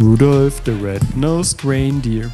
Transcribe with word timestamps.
Rudolph 0.00 0.62
the 0.64 0.72
Red-Nosed 0.72 1.62
Reindeer. 1.62 2.32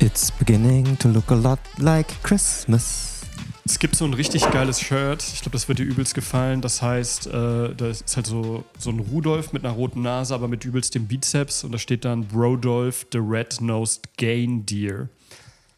It's 0.00 0.32
beginning 0.32 0.98
to 0.98 1.08
look 1.08 1.30
a 1.30 1.34
lot 1.36 1.60
like 1.78 2.08
Christmas. 2.24 3.22
Es 3.64 3.78
gibt 3.78 3.94
so 3.94 4.04
ein 4.04 4.12
richtig 4.12 4.50
geiles 4.50 4.80
Shirt. 4.80 5.22
Ich 5.22 5.42
glaube, 5.42 5.52
das 5.52 5.68
wird 5.68 5.78
dir 5.78 5.84
übelst 5.84 6.14
gefallen. 6.14 6.62
Das 6.62 6.82
heißt, 6.82 7.28
äh, 7.28 7.74
das 7.76 8.00
ist 8.00 8.16
halt 8.16 8.26
so, 8.26 8.64
so 8.76 8.90
ein 8.90 8.98
Rudolph 8.98 9.52
mit 9.52 9.64
einer 9.64 9.72
roten 9.72 10.02
Nase, 10.02 10.34
aber 10.34 10.48
mit 10.48 10.64
übelst 10.64 10.96
dem 10.96 11.06
Bizeps. 11.06 11.62
Und 11.62 11.70
da 11.70 11.78
steht 11.78 12.04
dann 12.04 12.26
Rodolph 12.34 13.06
the 13.12 13.18
Red-Nosed 13.18 14.16
Gaindeer. 14.16 15.08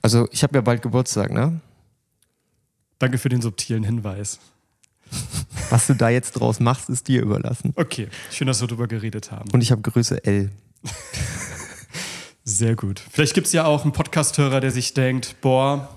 Also, 0.00 0.26
ich 0.32 0.42
habe 0.42 0.54
ja 0.56 0.62
bald 0.62 0.80
Geburtstag, 0.80 1.30
ne? 1.30 1.60
Danke 2.98 3.18
für 3.18 3.28
den 3.28 3.42
subtilen 3.42 3.84
Hinweis. 3.84 4.38
Was 5.68 5.88
du 5.88 5.94
da 5.94 6.08
jetzt 6.08 6.32
draus 6.32 6.58
machst, 6.58 6.88
ist 6.88 7.06
dir 7.06 7.20
überlassen. 7.20 7.74
Okay, 7.76 8.08
schön, 8.30 8.46
dass 8.46 8.62
wir 8.62 8.66
darüber 8.66 8.86
geredet 8.86 9.30
haben. 9.30 9.50
Und 9.50 9.60
ich 9.60 9.70
habe 9.70 9.82
Größe 9.82 10.24
L. 10.24 10.50
Sehr 12.44 12.76
gut. 12.76 13.02
Vielleicht 13.10 13.34
gibt 13.34 13.48
es 13.48 13.52
ja 13.52 13.64
auch 13.64 13.82
einen 13.82 13.92
Podcast-Hörer, 13.92 14.60
der 14.60 14.70
sich 14.70 14.94
denkt, 14.94 15.36
boah, 15.40 15.88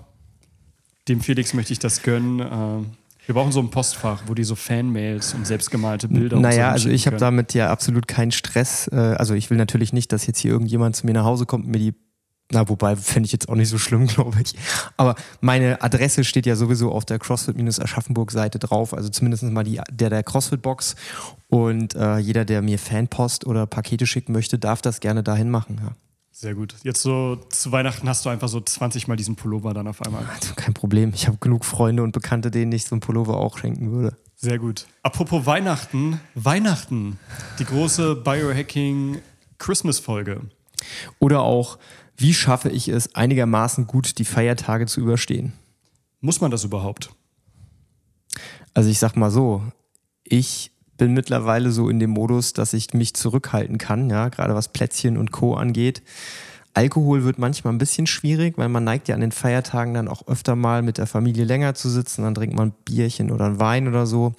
dem 1.07 1.21
Felix 1.21 1.53
möchte 1.53 1.73
ich 1.73 1.79
das 1.79 2.01
gönnen. 2.01 2.39
Äh, 2.39 2.85
wir 3.27 3.35
brauchen 3.35 3.51
so 3.51 3.59
ein 3.59 3.69
Postfach, 3.69 4.23
wo 4.25 4.33
die 4.33 4.43
so 4.43 4.55
Fanmails 4.55 5.35
und 5.35 5.45
selbstgemalte 5.45 6.07
Bilder 6.07 6.39
Naja, 6.39 6.69
so 6.69 6.73
also 6.73 6.89
ich 6.89 7.05
habe 7.05 7.17
damit 7.17 7.53
ja 7.53 7.69
absolut 7.69 8.07
keinen 8.07 8.31
Stress. 8.31 8.87
Äh, 8.91 8.95
Also 8.95 9.35
ich 9.35 9.51
will 9.51 9.57
natürlich 9.57 9.93
nicht, 9.93 10.11
dass 10.11 10.25
jetzt 10.25 10.39
hier 10.39 10.51
irgendjemand 10.51 10.95
zu 10.95 11.05
mir 11.05 11.13
nach 11.13 11.25
Hause 11.25 11.45
kommt 11.45 11.65
und 11.65 11.71
mir 11.71 11.79
die. 11.79 11.93
Na, 12.51 12.67
wobei 12.67 12.95
fände 12.95 13.27
ich 13.27 13.31
jetzt 13.31 13.47
auch 13.47 13.55
nicht 13.55 13.69
so 13.69 13.77
schlimm, 13.77 14.07
glaube 14.07 14.41
ich. 14.41 14.55
Aber 14.97 15.15
meine 15.41 15.81
Adresse 15.81 16.23
steht 16.23 16.45
ja 16.45 16.55
sowieso 16.55 16.91
auf 16.91 17.05
der 17.05 17.19
CrossFit-Aschaffenburg-Seite 17.19 18.59
drauf. 18.59 18.93
Also 18.93 19.09
zumindest 19.09 19.43
mal 19.43 19.63
die, 19.63 19.79
der 19.91 20.09
der 20.09 20.23
CrossFit-Box. 20.23 20.95
Und 21.47 21.95
äh, 21.95 22.17
jeder, 22.17 22.45
der 22.45 22.61
mir 22.61 22.79
Fanpost 22.79 23.45
oder 23.45 23.67
Pakete 23.67 24.07
schicken 24.07 24.33
möchte, 24.33 24.57
darf 24.57 24.81
das 24.81 24.99
gerne 24.99 25.23
dahin 25.23 25.49
machen. 25.49 25.79
Ja. 25.83 25.95
Sehr 26.31 26.55
gut. 26.55 26.75
Jetzt 26.83 27.01
so 27.01 27.35
zu 27.49 27.73
Weihnachten 27.73 28.07
hast 28.07 28.25
du 28.25 28.29
einfach 28.29 28.47
so 28.47 28.61
20 28.61 29.09
Mal 29.09 29.17
diesen 29.17 29.35
Pullover 29.35 29.73
dann 29.73 29.87
auf 29.87 30.01
einmal. 30.01 30.23
Also 30.33 30.53
kein 30.55 30.73
Problem. 30.73 31.11
Ich 31.13 31.27
habe 31.27 31.37
genug 31.41 31.65
Freunde 31.65 32.01
und 32.01 32.13
Bekannte, 32.13 32.49
denen 32.49 32.71
ich 32.71 32.85
so 32.85 32.95
einen 32.95 33.01
Pullover 33.01 33.37
auch 33.37 33.57
schenken 33.57 33.91
würde. 33.91 34.15
Sehr 34.37 34.57
gut. 34.57 34.87
Apropos 35.03 35.45
Weihnachten, 35.45 36.21
Weihnachten, 36.35 37.19
die 37.59 37.65
große 37.65 38.15
Biohacking 38.15 39.17
Christmas-Folge. 39.57 40.43
Oder 41.19 41.41
auch, 41.41 41.77
wie 42.19 42.33
schaffe 42.33 42.69
ich 42.69 42.89
es, 42.89 43.15
einigermaßen 43.15 43.87
gut 43.87 44.17
die 44.19 44.25
Feiertage 44.25 44.85
zu 44.85 44.99
überstehen? 44.99 45.53
Muss 46.19 46.41
man 46.41 46.51
das 46.51 46.65
überhaupt? 46.65 47.11
Also 48.73 48.89
ich 48.89 48.99
sag 48.99 49.15
mal 49.15 49.31
so, 49.31 49.63
ich 50.25 50.71
bin 50.97 51.13
mittlerweile 51.13 51.71
so 51.71 51.89
in 51.89 51.99
dem 51.99 52.09
Modus, 52.09 52.51
dass 52.51 52.73
ich 52.73 52.93
mich 52.93 53.13
zurückhalten 53.13 53.77
kann, 53.77 54.09
ja, 54.09 54.27
gerade 54.27 54.53
was 54.53 54.67
Plätzchen 54.67 55.17
und 55.17 55.31
Co. 55.31 55.55
angeht. 55.55 56.03
Alkohol 56.73 57.23
wird 57.23 57.39
manchmal 57.39 57.73
ein 57.73 57.77
bisschen 57.77 58.05
schwierig, 58.05 58.57
weil 58.57 58.69
man 58.69 58.83
neigt 58.83 59.07
ja 59.07 59.15
an 59.15 59.21
den 59.21 59.31
Feiertagen 59.31 59.93
dann 59.93 60.09
auch 60.09 60.27
öfter 60.27 60.57
mal 60.57 60.81
mit 60.81 60.97
der 60.97 61.07
Familie 61.07 61.45
länger 61.45 61.73
zu 61.73 61.89
sitzen, 61.89 62.23
dann 62.23 62.35
trinkt 62.35 62.55
man 62.55 62.69
ein 62.69 62.75
Bierchen 62.83 63.31
oder 63.31 63.45
ein 63.45 63.59
Wein 63.59 63.87
oder 63.87 64.05
so. 64.05 64.33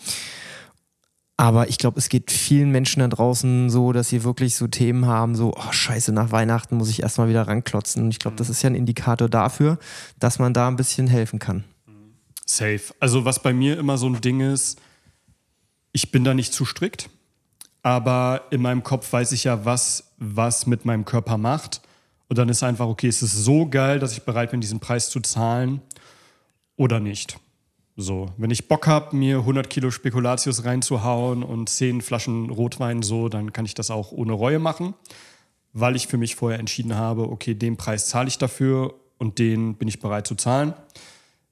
Aber 1.41 1.71
ich 1.71 1.79
glaube, 1.79 1.99
es 1.99 2.11
geht 2.11 2.31
vielen 2.31 2.71
Menschen 2.71 3.01
da 3.01 3.09
draußen 3.09 3.71
so, 3.71 3.95
dass 3.95 4.11
sie 4.11 4.25
wirklich 4.25 4.57
so 4.57 4.67
Themen 4.67 5.07
haben, 5.07 5.35
so, 5.35 5.55
oh 5.57 5.73
scheiße, 5.73 6.13
nach 6.13 6.33
Weihnachten 6.33 6.77
muss 6.77 6.91
ich 6.91 7.03
erstmal 7.03 7.31
wieder 7.31 7.49
ranklotzen. 7.49 8.03
Und 8.03 8.11
ich 8.11 8.19
glaube, 8.19 8.37
das 8.37 8.51
ist 8.51 8.61
ja 8.61 8.69
ein 8.69 8.75
Indikator 8.75 9.27
dafür, 9.27 9.79
dass 10.19 10.39
man 10.39 10.53
da 10.53 10.69
ein 10.69 10.77
bisschen 10.77 11.07
helfen 11.07 11.39
kann. 11.39 11.65
Safe. 12.45 12.83
Also 12.99 13.25
was 13.25 13.43
bei 13.43 13.55
mir 13.55 13.79
immer 13.79 13.97
so 13.97 14.07
ein 14.07 14.21
Ding 14.21 14.41
ist, 14.41 14.83
ich 15.93 16.13
bin 16.13 16.25
da 16.25 16.35
nicht 16.35 16.53
zu 16.53 16.67
strikt, 16.67 17.09
aber 17.83 18.43
in 18.51 18.61
meinem 18.61 18.83
Kopf 18.83 19.11
weiß 19.11 19.33
ich 19.33 19.45
ja, 19.45 19.65
was 19.65 20.13
was 20.19 20.67
mit 20.67 20.85
meinem 20.85 21.07
Körper 21.07 21.39
macht. 21.39 21.81
Und 22.29 22.37
dann 22.37 22.51
ist 22.51 22.63
einfach, 22.63 22.87
okay, 22.87 23.09
es 23.09 23.23
ist 23.23 23.33
so 23.33 23.67
geil, 23.67 23.99
dass 23.99 24.13
ich 24.13 24.25
bereit 24.25 24.51
bin, 24.51 24.61
diesen 24.61 24.79
Preis 24.79 25.09
zu 25.09 25.21
zahlen 25.21 25.81
oder 26.77 27.01
nicht. 27.01 27.39
So, 28.01 28.31
wenn 28.39 28.51
ich 28.51 28.67
Bock 28.67 28.87
habe, 28.87 29.15
mir 29.15 29.39
100 29.39 29.69
Kilo 29.69 29.91
Spekulatius 29.91 30.65
reinzuhauen 30.65 31.43
und 31.43 31.69
10 31.69 32.01
Flaschen 32.01 32.49
Rotwein 32.49 33.03
so, 33.03 33.29
dann 33.29 33.53
kann 33.53 33.67
ich 33.67 33.75
das 33.75 33.91
auch 33.91 34.11
ohne 34.11 34.33
Reue 34.33 34.59
machen, 34.59 34.95
weil 35.75 35.97
ich 35.97 36.07
für 36.07 36.17
mich 36.17 36.35
vorher 36.35 36.59
entschieden 36.59 36.97
habe, 36.97 37.31
okay, 37.31 37.55
den 37.55 37.77
Preis 37.77 38.07
zahle 38.07 38.29
ich 38.29 38.39
dafür 38.39 38.95
und 39.19 39.39
den 39.39 39.75
bin 39.75 39.87
ich 39.87 40.01
bereit 40.01 40.27
zu 40.27 40.35
zahlen. 40.35 40.73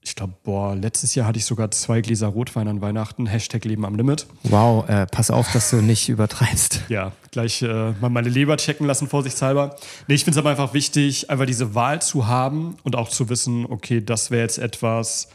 Ich 0.00 0.14
glaube, 0.14 0.32
boah, 0.42 0.74
letztes 0.74 1.14
Jahr 1.14 1.26
hatte 1.26 1.38
ich 1.38 1.44
sogar 1.44 1.70
zwei 1.70 2.00
Gläser 2.00 2.28
Rotwein 2.28 2.66
an 2.66 2.80
Weihnachten. 2.80 3.26
Hashtag 3.26 3.66
Leben 3.66 3.84
am 3.84 3.94
Limit. 3.94 4.26
Wow, 4.44 4.88
äh, 4.88 5.04
pass 5.04 5.30
auf, 5.30 5.52
dass 5.52 5.68
du 5.68 5.82
nicht 5.82 6.08
übertreibst. 6.08 6.84
Ja, 6.88 7.12
gleich 7.30 7.60
äh, 7.60 7.92
mal 8.00 8.08
meine 8.08 8.30
Leber 8.30 8.56
checken 8.56 8.86
lassen, 8.86 9.06
vorsichtshalber. 9.06 9.76
Nee, 10.06 10.14
ich 10.14 10.24
finde 10.24 10.38
es 10.38 10.42
aber 10.42 10.48
einfach 10.48 10.72
wichtig, 10.72 11.28
einfach 11.28 11.44
diese 11.44 11.74
Wahl 11.74 12.00
zu 12.00 12.26
haben 12.26 12.78
und 12.84 12.96
auch 12.96 13.10
zu 13.10 13.28
wissen, 13.28 13.66
okay, 13.66 14.02
das 14.02 14.30
wäre 14.30 14.40
jetzt 14.40 14.56
etwas, 14.56 15.28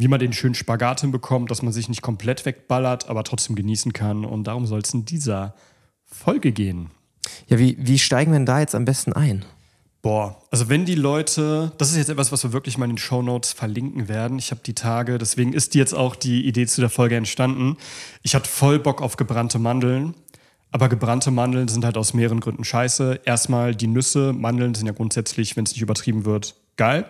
wie 0.00 0.08
man 0.08 0.18
den 0.18 0.32
schönen 0.32 0.54
Spagat 0.54 1.02
hinbekommt, 1.02 1.50
dass 1.50 1.60
man 1.60 1.74
sich 1.74 1.90
nicht 1.90 2.00
komplett 2.00 2.46
wegballert, 2.46 3.10
aber 3.10 3.22
trotzdem 3.22 3.54
genießen 3.54 3.92
kann. 3.92 4.24
Und 4.24 4.44
darum 4.44 4.64
soll 4.64 4.80
es 4.80 4.94
in 4.94 5.04
dieser 5.04 5.54
Folge 6.06 6.52
gehen. 6.52 6.90
Ja, 7.48 7.58
wie, 7.58 7.76
wie 7.78 7.98
steigen 7.98 8.32
wir 8.32 8.38
denn 8.38 8.46
da 8.46 8.60
jetzt 8.60 8.74
am 8.74 8.86
besten 8.86 9.12
ein? 9.12 9.44
Boah, 10.00 10.40
also 10.50 10.70
wenn 10.70 10.86
die 10.86 10.94
Leute, 10.94 11.72
das 11.76 11.90
ist 11.90 11.98
jetzt 11.98 12.08
etwas, 12.08 12.32
was 12.32 12.42
wir 12.42 12.54
wirklich 12.54 12.78
mal 12.78 12.86
in 12.86 12.92
den 12.92 12.98
Shownotes 12.98 13.52
verlinken 13.52 14.08
werden. 14.08 14.38
Ich 14.38 14.50
habe 14.52 14.62
die 14.64 14.74
Tage, 14.74 15.18
deswegen 15.18 15.52
ist 15.52 15.74
jetzt 15.74 15.92
auch 15.92 16.16
die 16.16 16.46
Idee 16.46 16.66
zu 16.66 16.80
der 16.80 16.88
Folge 16.88 17.16
entstanden. 17.16 17.76
Ich 18.22 18.34
hatte 18.34 18.48
voll 18.48 18.78
Bock 18.78 19.02
auf 19.02 19.18
gebrannte 19.18 19.58
Mandeln, 19.58 20.14
aber 20.70 20.88
gebrannte 20.88 21.30
Mandeln 21.30 21.68
sind 21.68 21.84
halt 21.84 21.98
aus 21.98 22.14
mehreren 22.14 22.40
Gründen 22.40 22.64
scheiße. 22.64 23.20
Erstmal 23.26 23.74
die 23.74 23.88
Nüsse, 23.88 24.32
Mandeln 24.32 24.74
sind 24.74 24.86
ja 24.86 24.94
grundsätzlich, 24.94 25.58
wenn 25.58 25.64
es 25.64 25.72
nicht 25.72 25.82
übertrieben 25.82 26.24
wird, 26.24 26.54
geil. 26.76 27.04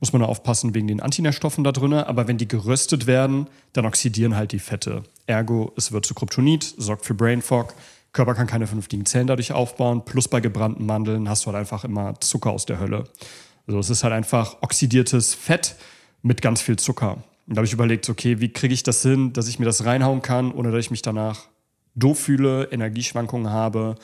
Muss 0.00 0.12
man 0.12 0.22
aufpassen 0.22 0.74
wegen 0.74 0.86
den 0.86 1.00
Antinährstoffen 1.00 1.64
da 1.64 1.72
drin. 1.72 1.94
Aber 1.94 2.28
wenn 2.28 2.38
die 2.38 2.48
geröstet 2.48 3.06
werden, 3.06 3.46
dann 3.72 3.86
oxidieren 3.86 4.36
halt 4.36 4.52
die 4.52 4.58
Fette. 4.58 5.04
Ergo, 5.26 5.72
es 5.76 5.92
wird 5.92 6.04
zu 6.04 6.14
Kryptonit, 6.14 6.74
sorgt 6.76 7.06
für 7.06 7.14
Brain 7.14 7.42
Fog. 7.42 7.74
Körper 8.12 8.34
kann 8.34 8.46
keine 8.46 8.66
vernünftigen 8.66 9.06
Zellen 9.06 9.26
dadurch 9.26 9.52
aufbauen. 9.52 10.04
Plus 10.04 10.28
bei 10.28 10.40
gebrannten 10.40 10.86
Mandeln 10.86 11.28
hast 11.28 11.44
du 11.44 11.46
halt 11.46 11.56
einfach 11.56 11.84
immer 11.84 12.20
Zucker 12.20 12.50
aus 12.50 12.66
der 12.66 12.78
Hölle. 12.78 13.04
Also 13.66 13.78
es 13.78 13.90
ist 13.90 14.04
halt 14.04 14.12
einfach 14.12 14.58
oxidiertes 14.60 15.34
Fett 15.34 15.76
mit 16.22 16.42
ganz 16.42 16.60
viel 16.60 16.76
Zucker. 16.76 17.18
Und 17.46 17.54
da 17.54 17.56
habe 17.56 17.66
ich 17.66 17.72
überlegt, 17.72 18.08
okay, 18.08 18.40
wie 18.40 18.48
kriege 18.48 18.72
ich 18.72 18.82
das 18.82 19.02
hin, 19.02 19.32
dass 19.32 19.48
ich 19.48 19.58
mir 19.58 19.66
das 19.66 19.84
reinhauen 19.84 20.22
kann, 20.22 20.52
ohne 20.52 20.70
dass 20.70 20.80
ich 20.80 20.90
mich 20.90 21.02
danach 21.02 21.48
doof 21.94 22.18
fühle, 22.18 22.64
Energieschwankungen 22.64 23.50
habe, 23.50 23.96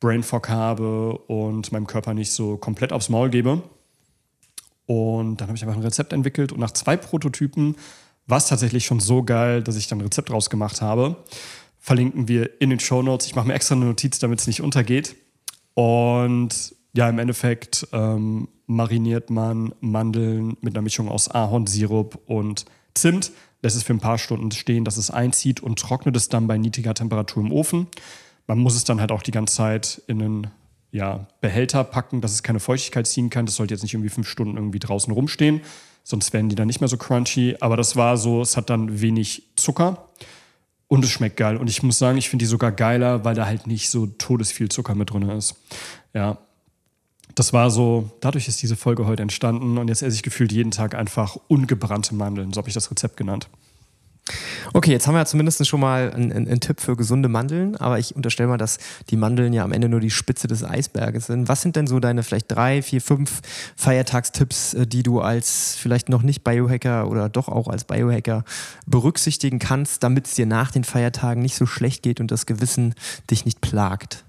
Brain 0.00 0.22
Fog 0.22 0.48
habe 0.48 1.16
und 1.26 1.72
meinem 1.72 1.86
Körper 1.86 2.14
nicht 2.14 2.32
so 2.32 2.56
komplett 2.56 2.92
aufs 2.92 3.08
Maul 3.08 3.30
gebe. 3.30 3.62
Und 4.92 5.40
dann 5.40 5.48
habe 5.48 5.56
ich 5.56 5.64
einfach 5.64 5.76
ein 5.76 5.82
Rezept 5.82 6.12
entwickelt 6.12 6.52
und 6.52 6.60
nach 6.60 6.72
zwei 6.72 6.98
Prototypen 6.98 7.76
war 8.26 8.36
es 8.36 8.46
tatsächlich 8.46 8.84
schon 8.84 9.00
so 9.00 9.22
geil, 9.22 9.62
dass 9.62 9.76
ich 9.76 9.86
dann 9.86 9.98
ein 9.98 10.04
Rezept 10.04 10.30
rausgemacht 10.30 10.82
habe. 10.82 11.16
Verlinken 11.78 12.28
wir 12.28 12.60
in 12.60 12.68
den 12.68 12.78
Show 12.78 13.00
Notes. 13.02 13.26
Ich 13.26 13.34
mache 13.34 13.46
mir 13.46 13.54
extra 13.54 13.74
eine 13.74 13.86
Notiz, 13.86 14.18
damit 14.18 14.40
es 14.40 14.46
nicht 14.46 14.60
untergeht. 14.60 15.16
Und 15.72 16.74
ja, 16.92 17.08
im 17.08 17.18
Endeffekt 17.18 17.88
ähm, 17.92 18.48
mariniert 18.66 19.30
man 19.30 19.74
Mandeln 19.80 20.58
mit 20.60 20.74
einer 20.74 20.82
Mischung 20.82 21.08
aus 21.08 21.30
Ahornsirup 21.30 22.20
und 22.26 22.66
Zimt, 22.94 23.32
lässt 23.62 23.76
es 23.76 23.84
für 23.84 23.94
ein 23.94 23.98
paar 23.98 24.18
Stunden 24.18 24.50
stehen, 24.50 24.84
dass 24.84 24.98
es 24.98 25.10
einzieht 25.10 25.60
und 25.60 25.78
trocknet 25.78 26.14
es 26.16 26.28
dann 26.28 26.46
bei 26.46 26.58
niedriger 26.58 26.92
Temperatur 26.92 27.42
im 27.42 27.50
Ofen. 27.50 27.86
Man 28.46 28.58
muss 28.58 28.76
es 28.76 28.84
dann 28.84 29.00
halt 29.00 29.10
auch 29.10 29.22
die 29.22 29.30
ganze 29.30 29.54
Zeit 29.54 30.02
in 30.06 30.20
einen 30.20 30.50
ja, 30.92 31.26
Behälter 31.40 31.82
packen, 31.84 32.20
dass 32.20 32.32
es 32.32 32.42
keine 32.42 32.60
Feuchtigkeit 32.60 33.06
ziehen 33.06 33.30
kann. 33.30 33.46
Das 33.46 33.56
sollte 33.56 33.74
jetzt 33.74 33.82
nicht 33.82 33.94
irgendwie 33.94 34.10
fünf 34.10 34.28
Stunden 34.28 34.56
irgendwie 34.56 34.78
draußen 34.78 35.12
rumstehen, 35.12 35.62
sonst 36.04 36.32
werden 36.32 36.50
die 36.50 36.54
dann 36.54 36.66
nicht 36.66 36.80
mehr 36.80 36.88
so 36.88 36.98
crunchy. 36.98 37.56
Aber 37.60 37.76
das 37.76 37.96
war 37.96 38.16
so, 38.16 38.42
es 38.42 38.56
hat 38.56 38.70
dann 38.70 39.00
wenig 39.00 39.42
Zucker 39.56 40.08
und 40.88 41.04
es 41.04 41.10
schmeckt 41.10 41.38
geil. 41.38 41.56
Und 41.56 41.68
ich 41.70 41.82
muss 41.82 41.98
sagen, 41.98 42.18
ich 42.18 42.28
finde 42.28 42.42
die 42.42 42.48
sogar 42.48 42.70
geiler, 42.70 43.24
weil 43.24 43.34
da 43.34 43.46
halt 43.46 43.66
nicht 43.66 43.88
so 43.88 44.06
todesviel 44.06 44.68
Zucker 44.68 44.94
mit 44.94 45.10
drin 45.10 45.28
ist. 45.30 45.56
Ja. 46.12 46.38
Das 47.34 47.54
war 47.54 47.70
so, 47.70 48.10
dadurch 48.20 48.46
ist 48.46 48.60
diese 48.60 48.76
Folge 48.76 49.06
heute 49.06 49.22
entstanden 49.22 49.78
und 49.78 49.88
jetzt 49.88 50.02
esse 50.02 50.14
ich 50.14 50.22
gefühlt 50.22 50.52
jeden 50.52 50.70
Tag 50.70 50.94
einfach 50.94 51.38
ungebrannte 51.48 52.14
Mandeln. 52.14 52.52
So 52.52 52.58
habe 52.58 52.68
ich 52.68 52.74
das 52.74 52.90
Rezept 52.90 53.16
genannt. 53.16 53.48
Okay, 54.74 54.90
jetzt 54.90 55.06
haben 55.06 55.14
wir 55.14 55.26
zumindest 55.26 55.66
schon 55.66 55.80
mal 55.80 56.10
einen, 56.12 56.32
einen, 56.32 56.48
einen 56.48 56.60
Tipp 56.60 56.80
für 56.80 56.96
gesunde 56.96 57.28
Mandeln, 57.28 57.76
aber 57.76 57.98
ich 57.98 58.16
unterstelle 58.16 58.48
mal, 58.48 58.56
dass 58.56 58.78
die 59.10 59.16
Mandeln 59.16 59.52
ja 59.52 59.64
am 59.64 59.72
Ende 59.72 59.88
nur 59.88 60.00
die 60.00 60.10
Spitze 60.10 60.46
des 60.46 60.64
Eisberges 60.64 61.26
sind. 61.26 61.48
Was 61.48 61.60
sind 61.60 61.76
denn 61.76 61.86
so 61.86 62.00
deine 62.00 62.22
vielleicht 62.22 62.50
drei, 62.50 62.80
vier, 62.80 63.02
fünf 63.02 63.42
Feiertagstipps, 63.76 64.74
äh, 64.74 64.86
die 64.86 65.02
du 65.02 65.20
als 65.20 65.76
vielleicht 65.78 66.08
noch 66.08 66.22
nicht 66.22 66.42
Biohacker 66.42 67.08
oder 67.08 67.28
doch 67.28 67.48
auch 67.48 67.68
als 67.68 67.84
Biohacker 67.84 68.44
berücksichtigen 68.86 69.58
kannst, 69.58 70.02
damit 70.02 70.26
es 70.26 70.34
dir 70.34 70.46
nach 70.46 70.70
den 70.70 70.84
Feiertagen 70.84 71.42
nicht 71.42 71.56
so 71.56 71.66
schlecht 71.66 72.02
geht 72.02 72.20
und 72.20 72.30
das 72.30 72.46
Gewissen 72.46 72.94
dich 73.30 73.44
nicht 73.44 73.60
plagt? 73.60 74.24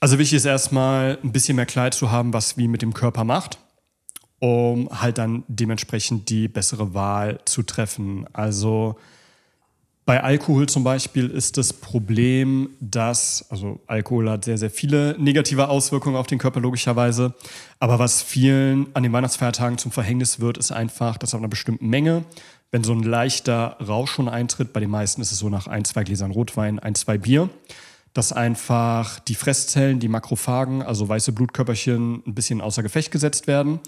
Also 0.00 0.18
wichtig 0.18 0.36
ist 0.36 0.46
erstmal 0.46 1.18
ein 1.22 1.32
bisschen 1.32 1.56
mehr 1.56 1.66
Kleid 1.66 1.92
zu 1.92 2.10
haben, 2.10 2.32
was 2.32 2.56
wie 2.56 2.68
mit 2.68 2.80
dem 2.80 2.94
Körper 2.94 3.24
macht 3.24 3.58
um 4.40 4.88
halt 4.90 5.18
dann 5.18 5.44
dementsprechend 5.48 6.28
die 6.28 6.48
bessere 6.48 6.92
Wahl 6.92 7.38
zu 7.44 7.62
treffen. 7.62 8.26
Also 8.32 8.96
Bei 10.10 10.24
Alkohol 10.24 10.68
zum 10.68 10.82
Beispiel 10.82 11.30
ist 11.30 11.56
das 11.56 11.72
Problem, 11.72 12.70
dass, 12.80 13.46
also 13.48 13.78
Alkohol 13.86 14.28
hat 14.28 14.44
sehr, 14.44 14.58
sehr 14.58 14.70
viele 14.70 15.14
negative 15.20 15.68
Auswirkungen 15.68 16.16
auf 16.16 16.26
den 16.26 16.38
Körper 16.38 16.58
logischerweise, 16.58 17.32
aber 17.78 18.00
was 18.00 18.20
vielen 18.20 18.88
an 18.96 19.04
den 19.04 19.12
Weihnachtsfeiertagen 19.12 19.78
zum 19.78 19.92
Verhängnis 19.92 20.40
wird, 20.40 20.58
ist 20.58 20.72
einfach, 20.72 21.16
dass 21.16 21.32
auf 21.32 21.40
einer 21.40 21.46
bestimmten 21.46 21.88
Menge, 21.88 22.24
wenn 22.72 22.82
so 22.82 22.92
ein 22.92 23.04
leichter 23.04 23.76
Rausch 23.86 24.10
schon 24.10 24.28
eintritt, 24.28 24.72
bei 24.72 24.80
den 24.80 24.90
meisten 24.90 25.20
ist 25.20 25.30
es 25.30 25.38
so 25.38 25.48
nach 25.48 25.68
ein, 25.68 25.84
zwei 25.84 26.02
Gläsern 26.02 26.32
Rotwein, 26.32 26.80
ein, 26.80 26.96
zwei 26.96 27.16
Bier, 27.16 27.48
dass 28.12 28.32
einfach 28.32 29.20
die 29.20 29.36
Fresszellen, 29.36 30.00
die 30.00 30.08
Makrophagen, 30.08 30.82
also 30.82 31.08
weiße 31.08 31.30
Blutkörperchen, 31.30 32.24
ein 32.26 32.34
bisschen 32.34 32.60
außer 32.60 32.82
Gefecht 32.82 33.12
gesetzt 33.12 33.46
werden. 33.46 33.78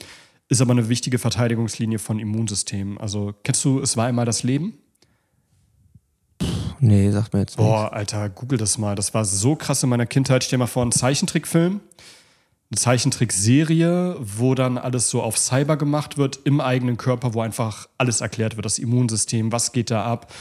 Ist 0.48 0.60
aber 0.60 0.72
eine 0.72 0.88
wichtige 0.88 1.18
Verteidigungslinie 1.18 1.98
von 1.98 2.18
Immunsystemen. 2.18 2.98
Also 2.98 3.34
kennst 3.42 3.64
du, 3.64 3.80
es 3.80 3.96
war 3.96 4.06
einmal 4.06 4.26
das 4.26 4.42
Leben? 4.42 4.78
Nee, 6.80 7.10
sagt 7.12 7.32
mir 7.32 7.40
jetzt 7.40 7.56
nicht. 7.56 7.64
Boah, 7.64 7.92
Alter, 7.92 8.28
google 8.28 8.58
das 8.58 8.76
mal. 8.76 8.96
Das 8.96 9.14
war 9.14 9.24
so 9.24 9.54
krass 9.54 9.82
in 9.84 9.88
meiner 9.88 10.04
Kindheit. 10.04 10.42
Stell 10.42 10.56
dir 10.56 10.64
mal 10.64 10.66
vor, 10.66 10.84
ein 10.84 10.90
Zeichentrickfilm, 10.90 11.80
eine 12.70 12.76
Zeichentrickserie, 12.76 14.16
wo 14.18 14.56
dann 14.56 14.78
alles 14.78 15.08
so 15.08 15.22
auf 15.22 15.38
Cyber 15.38 15.76
gemacht 15.76 16.18
wird, 16.18 16.40
im 16.44 16.60
eigenen 16.60 16.96
Körper, 16.96 17.34
wo 17.34 17.40
einfach 17.40 17.88
alles 17.98 18.20
erklärt 18.20 18.56
wird, 18.56 18.66
das 18.66 18.78
Immunsystem, 18.80 19.52
was 19.52 19.70
geht 19.70 19.92
da 19.92 20.04
ab. 20.04 20.32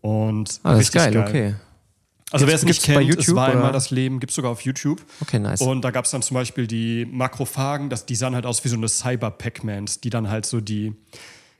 Und 0.00 0.60
alles 0.62 0.92
geil, 0.92 1.12
geil, 1.12 1.26
okay. 1.26 1.54
Also 2.32 2.46
wer 2.46 2.54
es 2.54 2.64
nicht 2.64 2.82
kennt, 2.82 3.02
YouTube, 3.02 3.20
es 3.20 3.34
war 3.34 3.48
oder? 3.48 3.56
einmal 3.56 3.72
das 3.72 3.90
Leben, 3.90 4.20
gibt 4.20 4.30
es 4.30 4.36
sogar 4.36 4.50
auf 4.50 4.62
YouTube. 4.62 5.02
Okay, 5.20 5.38
nice. 5.38 5.60
Und 5.60 5.82
da 5.82 5.90
gab 5.90 6.04
es 6.04 6.10
dann 6.10 6.22
zum 6.22 6.34
Beispiel 6.34 6.66
die 6.66 7.06
Makrophagen, 7.10 7.90
das, 7.90 8.06
die 8.06 8.14
sahen 8.14 8.34
halt 8.34 8.46
aus 8.46 8.64
wie 8.64 8.68
so 8.68 8.76
eine 8.76 8.88
Cyber-Pac-Mans, 8.88 10.00
die 10.00 10.10
dann 10.10 10.30
halt 10.30 10.46
so 10.46 10.60
die 10.60 10.94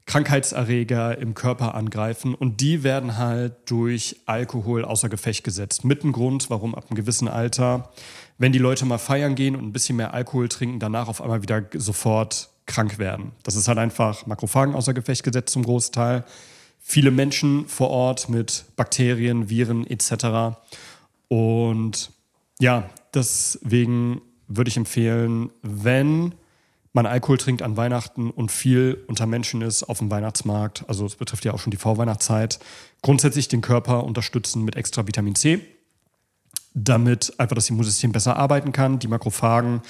Krankheitserreger 0.06 1.19
im 1.19 1.34
Körper 1.34 1.74
angreifen. 1.74 2.34
Und 2.34 2.60
die 2.60 2.82
werden 2.82 3.16
halt 3.19 3.54
durch 3.66 4.16
Alkohol 4.26 4.84
außer 4.84 5.08
Gefecht 5.08 5.44
gesetzt. 5.44 5.84
Mit 5.84 6.02
dem 6.02 6.12
Grund, 6.12 6.50
warum 6.50 6.74
ab 6.74 6.86
einem 6.88 6.96
gewissen 6.96 7.28
Alter, 7.28 7.90
wenn 8.38 8.52
die 8.52 8.58
Leute 8.58 8.84
mal 8.84 8.98
feiern 8.98 9.34
gehen 9.34 9.54
und 9.54 9.64
ein 9.64 9.72
bisschen 9.72 9.96
mehr 9.96 10.14
Alkohol 10.14 10.48
trinken, 10.48 10.80
danach 10.80 11.08
auf 11.08 11.20
einmal 11.20 11.42
wieder 11.42 11.64
sofort 11.74 12.48
krank 12.66 12.98
werden. 12.98 13.32
Das 13.42 13.54
ist 13.54 13.69
halt 13.69 13.78
einfach 13.78 14.26
Makrophagen 14.26 14.74
außer 14.74 14.94
Gefecht 14.94 15.22
gesetzt 15.22 15.52
zum 15.52 15.62
Großteil 15.64 16.24
viele 16.82 17.11
Menschen 17.11 17.67
vor 17.69 17.88
Ort 17.90 18.29
mit 18.29 18.67
Bakterien, 18.76 19.49
Viren 19.49 19.87
etc. 19.87 20.58
Und 21.29 22.11
ja, 22.58 22.90
deswegen 23.14 24.20
würde 24.49 24.69
ich 24.69 24.76
empfehlen, 24.76 25.50
wenn 25.62 26.34
man 26.93 27.06
Alkohol 27.06 27.38
trinkt 27.38 27.62
an 27.62 27.76
Weihnachten 27.76 28.31
und 28.31 28.52
viel 28.52 29.02
unter 29.06 29.25
Menschen 29.25 29.62
ist 29.62 29.84
auf 29.84 29.99
dem 29.99 30.11
Weihnachtsmarkt, 30.11 30.84
also 30.88 31.06
es 31.06 31.17
betrifft 31.17 31.44
ja 31.44 31.55
auch 31.55 31.58
schon 31.58 31.70
die 31.70 31.79
Vorweihnachtszeit, 31.79 32.58
grundsätzlich 33.00 33.49
den 33.49 33.62
Körper 33.62 34.05
unterstützen 34.05 34.62
mit 34.62 34.76
extra 34.76 35.06
Vitamin 35.06 35.34
C, 35.34 35.61
damit 36.75 37.32
einfach 37.38 37.56
das 37.56 37.70
Immunsystem 37.70 38.12
besser 38.12 38.37
arbeiten 38.37 38.73
kann. 38.73 38.99
Die 38.99 39.08
Makrophagen 39.08 39.81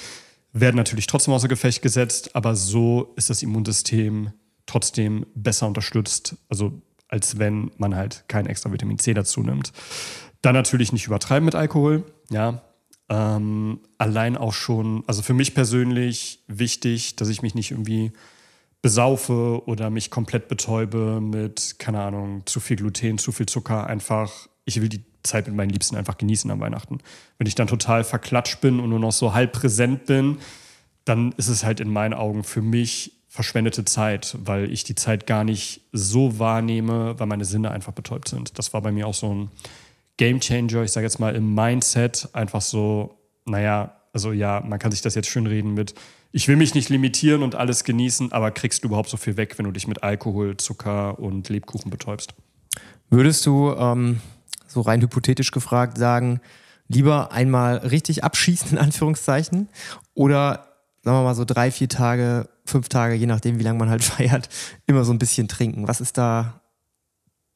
werden 0.52 0.76
natürlich 0.76 1.06
trotzdem 1.06 1.34
außer 1.34 1.48
Gefecht 1.48 1.82
gesetzt, 1.82 2.36
aber 2.36 2.54
so 2.54 3.12
ist 3.16 3.30
das 3.30 3.42
Immunsystem 3.42 4.30
trotzdem 4.66 5.26
besser 5.34 5.66
unterstützt, 5.66 6.36
also 6.48 6.80
als 7.08 7.38
wenn 7.38 7.70
man 7.76 7.94
halt 7.94 8.24
kein 8.28 8.46
extra 8.46 8.72
Vitamin 8.72 8.98
C 8.98 9.12
dazu 9.14 9.42
nimmt. 9.42 9.72
Dann 10.40 10.54
natürlich 10.54 10.92
nicht 10.92 11.06
übertreiben 11.06 11.44
mit 11.44 11.54
Alkohol, 11.54 12.04
ja. 12.30 12.62
Ähm, 13.08 13.80
allein 13.98 14.36
auch 14.38 14.54
schon, 14.54 15.04
also 15.06 15.22
für 15.22 15.34
mich 15.34 15.54
persönlich 15.54 16.42
wichtig, 16.48 17.16
dass 17.16 17.28
ich 17.28 17.42
mich 17.42 17.54
nicht 17.54 17.72
irgendwie 17.72 18.12
besaufe 18.80 19.62
oder 19.66 19.90
mich 19.90 20.10
komplett 20.10 20.48
betäube 20.48 21.20
mit, 21.20 21.76
keine 21.78 22.00
Ahnung, 22.00 22.42
zu 22.46 22.58
viel 22.58 22.76
Gluten, 22.76 23.18
zu 23.18 23.30
viel 23.30 23.46
Zucker. 23.46 23.86
Einfach, 23.86 24.48
ich 24.64 24.80
will 24.80 24.88
die 24.88 25.04
Zeit 25.22 25.46
mit 25.46 25.54
meinen 25.54 25.70
Liebsten 25.70 25.96
einfach 25.96 26.18
genießen 26.18 26.50
am 26.50 26.60
Weihnachten. 26.60 26.98
Wenn 27.38 27.46
ich 27.46 27.54
dann 27.54 27.68
total 27.68 28.02
verklatscht 28.02 28.60
bin 28.60 28.80
und 28.80 28.90
nur 28.90 28.98
noch 28.98 29.12
so 29.12 29.34
halb 29.34 29.52
präsent 29.52 30.06
bin, 30.06 30.38
dann 31.04 31.32
ist 31.32 31.48
es 31.48 31.64
halt 31.64 31.80
in 31.80 31.90
meinen 31.90 32.14
Augen 32.14 32.42
für 32.44 32.62
mich 32.62 33.21
verschwendete 33.32 33.86
Zeit, 33.86 34.36
weil 34.44 34.70
ich 34.70 34.84
die 34.84 34.94
Zeit 34.94 35.26
gar 35.26 35.42
nicht 35.42 35.80
so 35.90 36.38
wahrnehme, 36.38 37.18
weil 37.18 37.26
meine 37.26 37.46
Sinne 37.46 37.70
einfach 37.70 37.94
betäubt 37.94 38.28
sind. 38.28 38.58
Das 38.58 38.74
war 38.74 38.82
bei 38.82 38.92
mir 38.92 39.06
auch 39.06 39.14
so 39.14 39.34
ein 39.34 39.50
Game 40.18 40.38
Changer, 40.38 40.82
ich 40.82 40.92
sage 40.92 41.06
jetzt 41.06 41.18
mal 41.18 41.34
im 41.34 41.54
Mindset, 41.54 42.28
einfach 42.34 42.60
so, 42.60 43.16
naja, 43.46 43.96
also 44.12 44.32
ja, 44.32 44.60
man 44.60 44.78
kann 44.78 44.92
sich 44.92 45.00
das 45.00 45.14
jetzt 45.14 45.30
schön 45.30 45.46
reden 45.46 45.72
mit, 45.72 45.94
ich 46.30 46.46
will 46.46 46.56
mich 46.56 46.74
nicht 46.74 46.90
limitieren 46.90 47.42
und 47.42 47.54
alles 47.54 47.84
genießen, 47.84 48.32
aber 48.32 48.50
kriegst 48.50 48.84
du 48.84 48.88
überhaupt 48.88 49.08
so 49.08 49.16
viel 49.16 49.38
weg, 49.38 49.56
wenn 49.56 49.64
du 49.64 49.72
dich 49.72 49.88
mit 49.88 50.02
Alkohol, 50.02 50.58
Zucker 50.58 51.18
und 51.18 51.48
Lebkuchen 51.48 51.90
betäubst? 51.90 52.34
Würdest 53.08 53.46
du, 53.46 53.72
ähm, 53.72 54.20
so 54.66 54.82
rein 54.82 55.00
hypothetisch 55.00 55.52
gefragt, 55.52 55.96
sagen, 55.96 56.42
lieber 56.86 57.32
einmal 57.32 57.78
richtig 57.78 58.24
abschießen, 58.24 58.72
in 58.72 58.78
Anführungszeichen, 58.78 59.70
oder 60.12 60.71
sagen 61.02 61.18
wir 61.18 61.24
mal 61.24 61.34
so 61.34 61.44
drei, 61.44 61.70
vier 61.70 61.88
Tage, 61.88 62.48
fünf 62.64 62.88
Tage, 62.88 63.14
je 63.14 63.26
nachdem, 63.26 63.58
wie 63.58 63.64
lange 63.64 63.78
man 63.78 63.90
halt 63.90 64.04
feiert, 64.04 64.48
immer 64.86 65.04
so 65.04 65.12
ein 65.12 65.18
bisschen 65.18 65.48
trinken. 65.48 65.88
Was 65.88 66.00
ist 66.00 66.18
da 66.18 66.60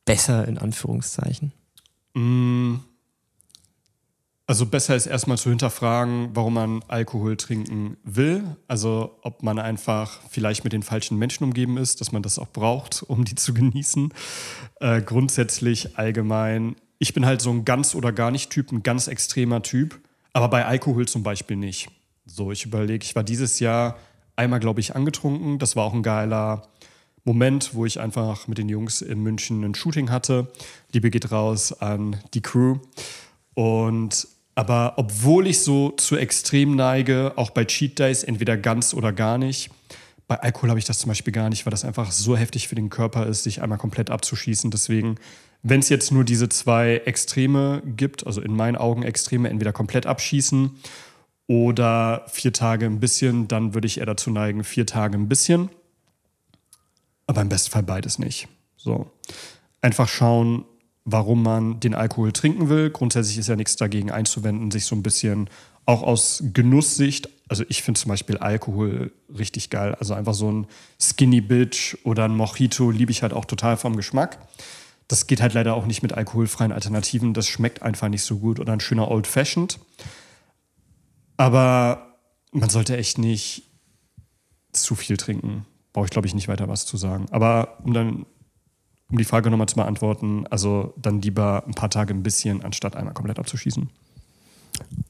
besser 0.04 0.46
in 0.46 0.58
Anführungszeichen? 0.58 1.52
Mm. 2.14 2.76
Also 4.48 4.64
besser 4.64 4.94
ist 4.94 5.06
erstmal 5.06 5.38
zu 5.38 5.50
hinterfragen, 5.50 6.30
warum 6.34 6.54
man 6.54 6.84
Alkohol 6.86 7.36
trinken 7.36 7.96
will. 8.04 8.44
Also 8.68 9.18
ob 9.22 9.42
man 9.42 9.58
einfach 9.58 10.20
vielleicht 10.30 10.62
mit 10.62 10.72
den 10.72 10.84
falschen 10.84 11.18
Menschen 11.18 11.42
umgeben 11.42 11.76
ist, 11.78 12.00
dass 12.00 12.12
man 12.12 12.22
das 12.22 12.38
auch 12.38 12.46
braucht, 12.52 13.02
um 13.08 13.24
die 13.24 13.34
zu 13.34 13.54
genießen. 13.54 14.14
Äh, 14.80 15.02
grundsätzlich 15.02 15.98
allgemein. 15.98 16.76
Ich 16.98 17.12
bin 17.12 17.26
halt 17.26 17.42
so 17.42 17.50
ein 17.50 17.64
ganz 17.64 17.96
oder 17.96 18.12
gar 18.12 18.30
nicht 18.30 18.50
Typ, 18.50 18.70
ein 18.70 18.84
ganz 18.84 19.08
extremer 19.08 19.62
Typ. 19.62 20.00
Aber 20.32 20.48
bei 20.48 20.64
Alkohol 20.64 21.08
zum 21.08 21.24
Beispiel 21.24 21.56
nicht. 21.56 21.88
So, 22.28 22.50
ich 22.50 22.64
überlege, 22.64 23.04
ich 23.04 23.14
war 23.14 23.22
dieses 23.22 23.60
Jahr 23.60 23.96
einmal, 24.34 24.58
glaube 24.58 24.80
ich, 24.80 24.96
angetrunken. 24.96 25.60
Das 25.60 25.76
war 25.76 25.84
auch 25.84 25.94
ein 25.94 26.02
geiler 26.02 26.66
Moment, 27.24 27.72
wo 27.72 27.86
ich 27.86 28.00
einfach 28.00 28.48
mit 28.48 28.58
den 28.58 28.68
Jungs 28.68 29.00
in 29.00 29.20
München 29.20 29.64
ein 29.64 29.76
Shooting 29.76 30.10
hatte. 30.10 30.48
Liebe 30.92 31.10
geht 31.10 31.30
raus 31.30 31.72
an 31.72 32.16
die 32.34 32.42
Crew. 32.42 32.78
Und 33.54 34.26
aber 34.56 34.94
obwohl 34.96 35.46
ich 35.46 35.60
so 35.60 35.90
zu 35.90 36.16
extrem 36.16 36.74
neige, 36.74 37.34
auch 37.36 37.50
bei 37.50 37.64
Cheat 37.64 37.98
Days, 37.98 38.24
entweder 38.24 38.56
ganz 38.56 38.92
oder 38.92 39.12
gar 39.12 39.38
nicht, 39.38 39.70
bei 40.26 40.40
Alkohol 40.40 40.70
habe 40.70 40.78
ich 40.80 40.86
das 40.86 40.98
zum 40.98 41.08
Beispiel 41.08 41.32
gar 41.32 41.48
nicht, 41.48 41.64
weil 41.64 41.70
das 41.70 41.84
einfach 41.84 42.10
so 42.10 42.36
heftig 42.36 42.66
für 42.66 42.74
den 42.74 42.90
Körper 42.90 43.26
ist, 43.26 43.44
sich 43.44 43.62
einmal 43.62 43.78
komplett 43.78 44.10
abzuschießen. 44.10 44.70
Deswegen, 44.72 45.16
wenn 45.62 45.80
es 45.80 45.88
jetzt 45.88 46.10
nur 46.10 46.24
diese 46.24 46.48
zwei 46.48 47.02
Extreme 47.04 47.82
gibt, 47.84 48.26
also 48.26 48.40
in 48.40 48.56
meinen 48.56 48.76
Augen 48.76 49.04
Extreme, 49.04 49.48
entweder 49.48 49.72
komplett 49.72 50.06
abschießen 50.06 50.70
oder 51.46 52.24
vier 52.28 52.52
Tage 52.52 52.86
ein 52.86 53.00
bisschen, 53.00 53.48
dann 53.48 53.74
würde 53.74 53.86
ich 53.86 53.98
eher 53.98 54.06
dazu 54.06 54.30
neigen, 54.30 54.64
vier 54.64 54.86
Tage 54.86 55.16
ein 55.16 55.28
bisschen. 55.28 55.68
Aber 57.26 57.42
im 57.42 57.48
Bestfall 57.48 57.82
beides 57.82 58.18
nicht. 58.18 58.48
So. 58.76 59.10
Einfach 59.80 60.08
schauen, 60.08 60.64
warum 61.04 61.42
man 61.42 61.80
den 61.80 61.94
Alkohol 61.94 62.32
trinken 62.32 62.68
will. 62.68 62.90
Grundsätzlich 62.90 63.38
ist 63.38 63.48
ja 63.48 63.56
nichts 63.56 63.76
dagegen 63.76 64.10
einzuwenden, 64.10 64.70
sich 64.70 64.84
so 64.84 64.96
ein 64.96 65.02
bisschen 65.02 65.48
auch 65.84 66.02
aus 66.02 66.42
Genusssicht, 66.52 67.28
also 67.48 67.64
ich 67.68 67.82
finde 67.82 68.00
zum 68.00 68.08
Beispiel 68.08 68.38
Alkohol 68.38 69.12
richtig 69.36 69.70
geil. 69.70 69.94
Also 69.94 70.14
einfach 70.14 70.34
so 70.34 70.50
ein 70.50 70.66
Skinny 71.00 71.40
Bitch 71.40 71.96
oder 72.02 72.24
ein 72.24 72.36
Mojito 72.36 72.90
liebe 72.90 73.12
ich 73.12 73.22
halt 73.22 73.32
auch 73.32 73.44
total 73.44 73.76
vom 73.76 73.96
Geschmack. 73.96 74.38
Das 75.06 75.28
geht 75.28 75.40
halt 75.40 75.54
leider 75.54 75.74
auch 75.74 75.86
nicht 75.86 76.02
mit 76.02 76.12
alkoholfreien 76.12 76.72
Alternativen. 76.72 77.34
Das 77.34 77.46
schmeckt 77.46 77.82
einfach 77.82 78.08
nicht 78.08 78.22
so 78.22 78.38
gut. 78.38 78.58
Oder 78.58 78.72
ein 78.72 78.80
schöner 78.80 79.08
Old 79.08 79.28
Fashioned. 79.28 79.78
Aber 81.36 82.18
man 82.52 82.70
sollte 82.70 82.96
echt 82.96 83.18
nicht 83.18 83.70
zu 84.72 84.94
viel 84.94 85.16
trinken. 85.16 85.66
Brauche 85.92 86.06
ich, 86.06 86.10
glaube 86.10 86.26
ich, 86.26 86.34
nicht 86.34 86.48
weiter 86.48 86.68
was 86.68 86.86
zu 86.86 86.96
sagen. 86.96 87.26
Aber 87.30 87.78
um 87.84 87.92
dann, 87.92 88.26
um 89.10 89.18
die 89.18 89.24
Frage 89.24 89.50
nochmal 89.50 89.68
zu 89.68 89.76
beantworten, 89.76 90.46
also 90.48 90.94
dann 90.96 91.22
lieber 91.22 91.64
ein 91.66 91.74
paar 91.74 91.90
Tage 91.90 92.14
ein 92.14 92.22
bisschen, 92.22 92.62
anstatt 92.62 92.96
einmal 92.96 93.14
komplett 93.14 93.38
abzuschießen. 93.38 93.90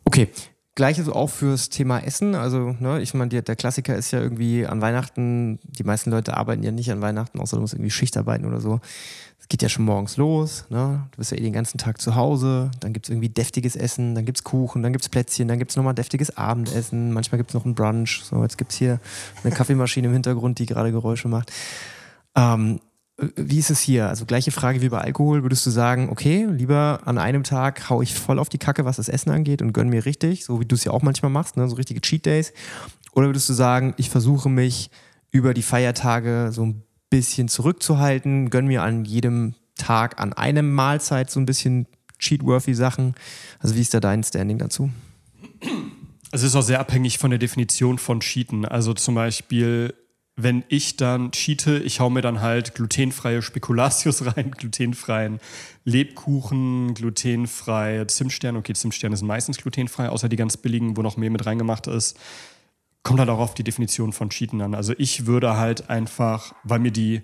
Okay. 0.04 0.28
Gleiches 0.74 1.08
auch 1.08 1.30
fürs 1.30 1.70
Thema 1.70 2.00
Essen. 2.00 2.34
Also, 2.34 2.76
ne, 2.78 3.00
ich 3.00 3.14
meine, 3.14 3.42
der 3.42 3.56
Klassiker 3.56 3.96
ist 3.96 4.10
ja 4.10 4.20
irgendwie 4.20 4.66
an 4.66 4.82
Weihnachten, 4.82 5.58
die 5.62 5.84
meisten 5.84 6.10
Leute 6.10 6.36
arbeiten 6.36 6.62
ja 6.62 6.70
nicht 6.70 6.90
an 6.90 7.00
Weihnachten, 7.00 7.40
außer 7.40 7.56
du 7.56 7.62
musst 7.62 7.72
irgendwie 7.72 7.90
Schicht 7.90 8.16
arbeiten 8.16 8.44
oder 8.44 8.60
so 8.60 8.80
es 9.46 9.50
geht 9.50 9.62
ja 9.62 9.68
schon 9.68 9.84
morgens 9.84 10.16
los, 10.16 10.64
ne? 10.70 11.06
Du 11.12 11.18
bist 11.18 11.30
ja 11.30 11.36
eh 11.36 11.40
den 11.40 11.52
ganzen 11.52 11.78
Tag 11.78 12.00
zu 12.00 12.16
Hause, 12.16 12.72
dann 12.80 12.92
gibt 12.92 13.06
es 13.06 13.10
irgendwie 13.10 13.28
deftiges 13.28 13.76
Essen, 13.76 14.16
dann 14.16 14.24
gibt 14.24 14.38
es 14.38 14.44
Kuchen, 14.44 14.82
dann 14.82 14.92
gibt 14.92 15.04
es 15.04 15.08
Plätzchen, 15.08 15.46
dann 15.46 15.60
gibt 15.60 15.70
es 15.70 15.76
nochmal 15.76 15.94
deftiges 15.94 16.36
Abendessen, 16.36 17.12
manchmal 17.12 17.38
gibt 17.38 17.50
es 17.50 17.54
noch 17.54 17.64
einen 17.64 17.76
Brunch. 17.76 18.22
So, 18.24 18.42
jetzt 18.42 18.58
gibt 18.58 18.72
es 18.72 18.78
hier 18.78 18.98
eine 19.44 19.54
Kaffeemaschine 19.54 20.08
im 20.08 20.12
Hintergrund, 20.14 20.58
die 20.58 20.66
gerade 20.66 20.90
Geräusche 20.90 21.28
macht. 21.28 21.52
Ähm, 22.34 22.80
wie 23.36 23.60
ist 23.60 23.70
es 23.70 23.78
hier? 23.78 24.08
Also 24.08 24.26
gleiche 24.26 24.50
Frage 24.50 24.82
wie 24.82 24.88
bei 24.88 24.98
Alkohol. 25.00 25.44
Würdest 25.44 25.64
du 25.64 25.70
sagen, 25.70 26.08
okay, 26.10 26.48
lieber 26.50 27.02
an 27.04 27.16
einem 27.16 27.44
Tag 27.44 27.88
hau 27.88 28.02
ich 28.02 28.14
voll 28.14 28.40
auf 28.40 28.48
die 28.48 28.58
Kacke, 28.58 28.84
was 28.84 28.96
das 28.96 29.08
Essen 29.08 29.30
angeht 29.30 29.62
und 29.62 29.72
gönn 29.72 29.90
mir 29.90 30.06
richtig, 30.06 30.44
so 30.44 30.60
wie 30.60 30.66
du 30.66 30.74
es 30.74 30.82
ja 30.82 30.90
auch 30.90 31.02
manchmal 31.02 31.30
machst, 31.30 31.56
ne? 31.56 31.68
so 31.68 31.76
richtige 31.76 32.00
Cheat 32.00 32.26
Days? 32.26 32.52
Oder 33.12 33.28
würdest 33.28 33.48
du 33.48 33.52
sagen, 33.52 33.94
ich 33.96 34.10
versuche 34.10 34.48
mich 34.48 34.90
über 35.30 35.54
die 35.54 35.62
Feiertage 35.62 36.50
so 36.50 36.66
ein 36.66 36.82
bisschen 37.16 37.48
zurückzuhalten, 37.48 38.50
gönn 38.50 38.66
mir 38.66 38.82
an 38.82 39.06
jedem 39.06 39.54
Tag 39.76 40.20
an 40.20 40.34
einem 40.34 40.72
Mahlzeit 40.72 41.30
so 41.30 41.40
ein 41.40 41.46
bisschen 41.46 41.86
cheat-worthy 42.18 42.74
Sachen? 42.74 43.14
Also 43.58 43.74
wie 43.74 43.80
ist 43.80 43.94
da 43.94 44.00
dein 44.00 44.22
Standing 44.22 44.58
dazu? 44.58 44.90
Es 46.30 46.42
ist 46.42 46.54
auch 46.54 46.62
sehr 46.62 46.78
abhängig 46.80 47.16
von 47.16 47.30
der 47.30 47.38
Definition 47.38 47.98
von 47.98 48.20
Cheaten. 48.20 48.66
Also 48.66 48.92
zum 48.92 49.14
Beispiel, 49.14 49.94
wenn 50.36 50.62
ich 50.68 50.96
dann 50.96 51.30
cheate, 51.32 51.78
ich 51.78 52.00
hau 52.00 52.10
mir 52.10 52.20
dann 52.20 52.42
halt 52.42 52.74
glutenfreie 52.74 53.40
Spekulatius 53.40 54.26
rein, 54.36 54.50
glutenfreien 54.50 55.40
Lebkuchen, 55.84 56.92
glutenfreie 56.92 58.06
Zimtsterne. 58.08 58.58
Okay, 58.58 58.74
Zimtsterne 58.74 59.16
sind 59.16 59.26
meistens 59.26 59.56
glutenfrei, 59.56 60.10
außer 60.10 60.28
die 60.28 60.36
ganz 60.36 60.58
billigen, 60.58 60.98
wo 60.98 61.02
noch 61.02 61.16
mehr 61.16 61.30
mit 61.30 61.46
reingemacht 61.46 61.86
ist. 61.86 62.18
Kommt 63.06 63.20
halt 63.20 63.30
auch 63.30 63.38
auf 63.38 63.54
die 63.54 63.62
Definition 63.62 64.12
von 64.12 64.30
Cheaten 64.30 64.60
an. 64.60 64.74
Also 64.74 64.92
ich 64.98 65.26
würde 65.26 65.56
halt 65.56 65.90
einfach, 65.90 66.56
weil 66.64 66.80
mir 66.80 66.90
die 66.90 67.22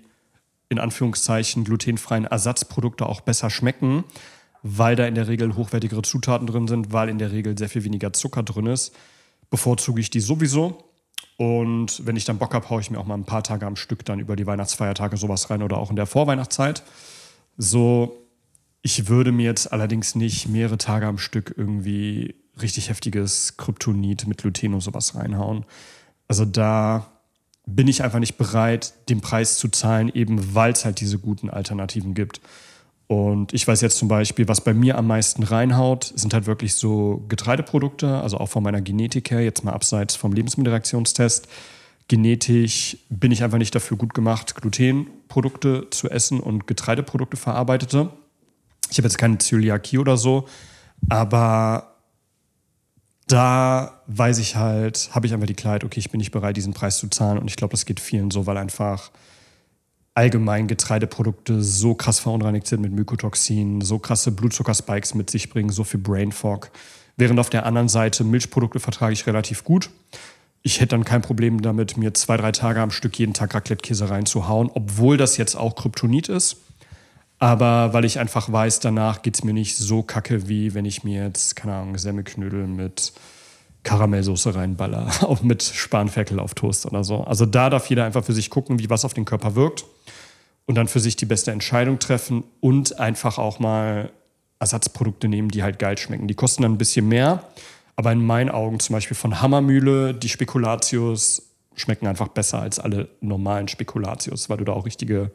in 0.69 0.79
Anführungszeichen 0.79 1.65
glutenfreien 1.65 2.23
Ersatzprodukte 2.23 3.05
auch 3.05 3.19
besser 3.19 3.49
schmecken, 3.49 4.05
weil 4.61 4.95
da 4.95 5.05
in 5.05 5.13
der 5.13 5.27
Regel 5.27 5.57
hochwertigere 5.57 6.01
Zutaten 6.01 6.47
drin 6.47 6.69
sind, 6.69 6.93
weil 6.93 7.09
in 7.09 7.17
der 7.17 7.33
Regel 7.33 7.57
sehr 7.57 7.67
viel 7.67 7.83
weniger 7.83 8.13
Zucker 8.13 8.43
drin 8.43 8.67
ist, 8.67 8.95
bevorzuge 9.49 9.99
ich 9.99 10.09
die 10.09 10.21
sowieso. 10.21 10.85
Und 11.35 12.05
wenn 12.05 12.15
ich 12.15 12.23
dann 12.23 12.37
Bock 12.37 12.53
habe, 12.53 12.69
haue 12.69 12.79
ich 12.79 12.89
mir 12.89 12.97
auch 12.97 13.05
mal 13.05 13.15
ein 13.15 13.25
paar 13.25 13.43
Tage 13.43 13.65
am 13.65 13.75
Stück 13.75 14.05
dann 14.05 14.21
über 14.21 14.37
die 14.37 14.47
Weihnachtsfeiertage 14.47 15.17
sowas 15.17 15.49
rein 15.49 15.63
oder 15.63 15.79
auch 15.79 15.89
in 15.89 15.97
der 15.97 16.05
Vorweihnachtszeit. 16.05 16.83
So, 17.57 18.25
ich 18.81 19.09
würde 19.09 19.33
mir 19.33 19.43
jetzt 19.43 19.73
allerdings 19.73 20.15
nicht 20.15 20.47
mehrere 20.47 20.77
Tage 20.77 21.07
am 21.07 21.17
Stück 21.17 21.53
irgendwie 21.57 22.35
richtig 22.61 22.89
heftiges 22.89 23.57
Kryptonit 23.57 24.27
mit 24.27 24.39
Gluten 24.39 24.73
und 24.73 24.81
sowas 24.81 25.15
reinhauen. 25.15 25.65
Also 26.27 26.45
da 26.45 27.07
bin 27.65 27.87
ich 27.87 28.03
einfach 28.03 28.19
nicht 28.19 28.37
bereit, 28.37 28.93
den 29.09 29.21
Preis 29.21 29.57
zu 29.57 29.69
zahlen, 29.69 30.11
eben 30.13 30.53
weil 30.53 30.73
es 30.73 30.85
halt 30.85 30.99
diese 30.99 31.17
guten 31.17 31.49
Alternativen 31.49 32.13
gibt. 32.13 32.41
Und 33.07 33.53
ich 33.53 33.67
weiß 33.67 33.81
jetzt 33.81 33.97
zum 33.97 34.07
Beispiel, 34.07 34.47
was 34.47 34.61
bei 34.61 34.73
mir 34.73 34.97
am 34.97 35.07
meisten 35.07 35.43
reinhaut, 35.43 36.11
sind 36.15 36.33
halt 36.33 36.45
wirklich 36.45 36.75
so 36.75 37.23
Getreideprodukte, 37.27 38.21
also 38.21 38.37
auch 38.37 38.47
von 38.47 38.63
meiner 38.63 38.81
Genetik 38.81 39.31
her, 39.31 39.41
jetzt 39.41 39.63
mal 39.63 39.73
abseits 39.73 40.15
vom 40.15 40.33
Lebensmittelreaktionstest. 40.33 41.47
Genetisch 42.07 42.97
bin 43.09 43.31
ich 43.31 43.43
einfach 43.43 43.57
nicht 43.57 43.75
dafür 43.75 43.97
gut 43.97 44.13
gemacht, 44.13 44.55
Glutenprodukte 44.55 45.87
zu 45.89 46.09
essen 46.09 46.39
und 46.39 46.67
Getreideprodukte 46.67 47.37
verarbeitete. 47.37 48.09
Ich 48.89 48.97
habe 48.97 49.07
jetzt 49.07 49.17
keine 49.17 49.37
Zöliakie 49.37 49.99
oder 49.99 50.17
so, 50.17 50.47
aber 51.09 51.92
da 53.27 54.01
weiß 54.07 54.37
ich 54.39 54.55
halt, 54.55 55.09
habe 55.13 55.27
ich 55.27 55.33
einfach 55.33 55.47
die 55.47 55.53
Klarheit, 55.53 55.83
okay, 55.83 55.99
ich 55.99 56.11
bin 56.11 56.19
nicht 56.19 56.31
bereit, 56.31 56.57
diesen 56.57 56.73
Preis 56.73 56.97
zu 56.97 57.07
zahlen. 57.07 57.37
Und 57.37 57.47
ich 57.47 57.55
glaube, 57.55 57.71
das 57.71 57.85
geht 57.85 57.99
vielen 57.99 58.31
so, 58.31 58.45
weil 58.45 58.57
einfach 58.57 59.11
allgemein 60.13 60.67
Getreideprodukte 60.67 61.63
so 61.63 61.95
krass 61.95 62.19
verunreinigt 62.19 62.67
sind 62.67 62.81
mit 62.81 62.91
Mykotoxinen, 62.91 63.81
so 63.81 63.97
krasse 63.97 64.31
Blutzuckerspikes 64.31 65.15
mit 65.15 65.29
sich 65.29 65.49
bringen, 65.49 65.69
so 65.69 65.83
viel 65.83 65.99
Brain 65.99 66.31
Fog. 66.31 66.69
Während 67.17 67.39
auf 67.39 67.49
der 67.49 67.65
anderen 67.65 67.89
Seite 67.89 68.23
Milchprodukte 68.23 68.79
vertrage 68.79 69.13
ich 69.13 69.25
relativ 69.25 69.63
gut. 69.63 69.89
Ich 70.61 70.79
hätte 70.79 70.89
dann 70.89 71.03
kein 71.03 71.21
Problem 71.21 71.61
damit, 71.61 71.97
mir 71.97 72.13
zwei, 72.13 72.37
drei 72.37 72.51
Tage 72.51 72.79
am 72.79 72.91
Stück 72.91 73.17
jeden 73.19 73.33
Tag 73.33 73.53
Raclette-Käse 73.53 74.09
reinzuhauen, 74.09 74.69
obwohl 74.73 75.17
das 75.17 75.37
jetzt 75.37 75.55
auch 75.55 75.75
Kryptonit 75.75 76.29
ist. 76.29 76.57
Aber 77.43 77.91
weil 77.91 78.05
ich 78.05 78.19
einfach 78.19 78.49
weiß, 78.49 78.79
danach 78.79 79.21
geht 79.21 79.35
es 79.35 79.43
mir 79.43 79.51
nicht 79.51 79.75
so 79.75 80.01
kacke, 80.01 80.47
wie 80.47 80.73
wenn 80.73 80.85
ich 80.85 81.03
mir 81.03 81.25
jetzt, 81.25 81.57
keine 81.57 81.73
Ahnung, 81.73 81.97
Semmelknödel 81.97 82.67
mit 82.67 83.11
Karamellsoße 83.83 84.55
reinballer, 84.55 85.11
auch 85.23 85.41
mit 85.41 85.61
Spanferkel 85.61 86.39
auf 86.39 86.53
Toast 86.53 86.85
oder 86.85 87.03
so. 87.03 87.17
Also 87.25 87.45
da 87.45 87.69
darf 87.69 87.89
jeder 87.89 88.05
einfach 88.05 88.23
für 88.23 88.31
sich 88.31 88.49
gucken, 88.49 88.79
wie 88.79 88.89
was 88.89 89.03
auf 89.03 89.13
den 89.13 89.25
Körper 89.25 89.55
wirkt 89.55 89.83
und 90.67 90.75
dann 90.75 90.87
für 90.87 91.01
sich 91.01 91.17
die 91.17 91.25
beste 91.25 91.51
Entscheidung 91.51 91.99
treffen 91.99 92.45
und 92.61 92.97
einfach 93.01 93.37
auch 93.37 93.59
mal 93.59 94.09
Ersatzprodukte 94.59 95.27
nehmen, 95.27 95.49
die 95.49 95.63
halt 95.63 95.79
geil 95.79 95.97
schmecken. 95.97 96.29
Die 96.29 96.35
kosten 96.35 96.61
dann 96.61 96.75
ein 96.75 96.77
bisschen 96.77 97.09
mehr, 97.09 97.43
aber 97.97 98.13
in 98.13 98.25
meinen 98.25 98.51
Augen 98.51 98.79
zum 98.79 98.93
Beispiel 98.93 99.17
von 99.17 99.41
Hammermühle, 99.41 100.13
die 100.13 100.29
Spekulatius 100.29 101.41
schmecken 101.75 102.07
einfach 102.07 102.29
besser 102.29 102.61
als 102.61 102.79
alle 102.79 103.09
normalen 103.19 103.67
Spekulatius, 103.67 104.49
weil 104.49 104.59
du 104.59 104.63
da 104.63 104.71
auch 104.71 104.85
richtige 104.85 105.31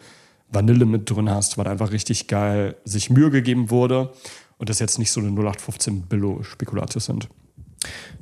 Vanille 0.50 0.86
mit 0.86 1.10
drin 1.10 1.30
hast, 1.30 1.58
weil 1.58 1.68
einfach 1.68 1.92
richtig 1.92 2.26
geil 2.26 2.76
sich 2.84 3.10
Mühe 3.10 3.30
gegeben 3.30 3.70
wurde 3.70 4.12
und 4.56 4.70
das 4.70 4.78
jetzt 4.78 4.98
nicht 4.98 5.10
so 5.10 5.20
eine 5.20 5.30
0815 5.30 6.02
Billo 6.02 6.42
Spekulatius 6.42 7.06
sind. 7.06 7.28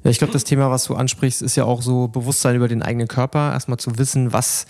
Ja, 0.05 0.11
ich 0.11 0.19
glaube, 0.19 0.33
das 0.33 0.45
Thema, 0.45 0.71
was 0.71 0.85
du 0.85 0.95
ansprichst, 0.95 1.43
ist 1.43 1.57
ja 1.57 1.65
auch 1.65 1.83
so 1.83 2.09
Bewusstsein 2.09 2.57
über 2.57 2.69
den 2.69 2.83
eigenen 2.83 3.09
Körper. 3.09 3.53
Erstmal 3.53 3.79
zu 3.79 3.99
wissen, 3.99 4.33
was 4.33 4.67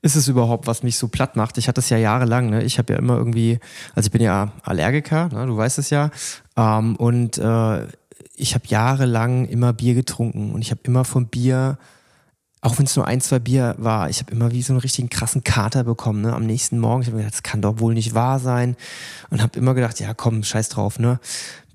ist 0.00 0.16
es 0.16 0.26
überhaupt, 0.26 0.66
was 0.66 0.82
mich 0.82 0.98
so 0.98 1.08
platt 1.08 1.36
macht? 1.36 1.58
Ich 1.58 1.68
hatte 1.68 1.80
es 1.80 1.88
ja 1.88 1.96
jahrelang. 1.96 2.50
Ne? 2.50 2.64
Ich 2.64 2.78
habe 2.78 2.92
ja 2.92 2.98
immer 2.98 3.16
irgendwie, 3.16 3.60
also 3.94 4.08
ich 4.08 4.10
bin 4.12 4.22
ja 4.22 4.52
Allergiker, 4.62 5.28
ne? 5.28 5.46
du 5.46 5.56
weißt 5.56 5.78
es 5.78 5.90
ja. 5.90 6.10
Ähm, 6.56 6.96
und 6.96 7.38
äh, 7.38 7.86
ich 8.34 8.54
habe 8.54 8.66
jahrelang 8.66 9.46
immer 9.46 9.72
Bier 9.72 9.94
getrunken 9.94 10.52
und 10.52 10.62
ich 10.62 10.70
habe 10.70 10.80
immer 10.84 11.04
vom 11.04 11.26
Bier, 11.26 11.78
auch 12.64 12.78
wenn 12.78 12.86
es 12.86 12.94
nur 12.94 13.08
ein, 13.08 13.20
zwei 13.20 13.40
Bier 13.40 13.74
war, 13.76 14.08
ich 14.08 14.20
habe 14.20 14.30
immer 14.30 14.52
wie 14.52 14.62
so 14.62 14.72
einen 14.72 14.80
richtigen 14.80 15.10
krassen 15.10 15.42
Kater 15.42 15.82
bekommen. 15.82 16.22
Ne? 16.22 16.32
Am 16.32 16.46
nächsten 16.46 16.78
Morgen, 16.78 17.02
ich 17.02 17.08
habe 17.08 17.16
mir 17.16 17.24
gedacht, 17.24 17.34
das 17.34 17.42
kann 17.42 17.60
doch 17.60 17.80
wohl 17.80 17.92
nicht 17.92 18.14
wahr 18.14 18.38
sein. 18.38 18.76
Und 19.30 19.42
habe 19.42 19.58
immer 19.58 19.74
gedacht, 19.74 19.98
ja 19.98 20.14
komm, 20.14 20.44
scheiß 20.44 20.68
drauf. 20.68 21.00
Ne? 21.00 21.18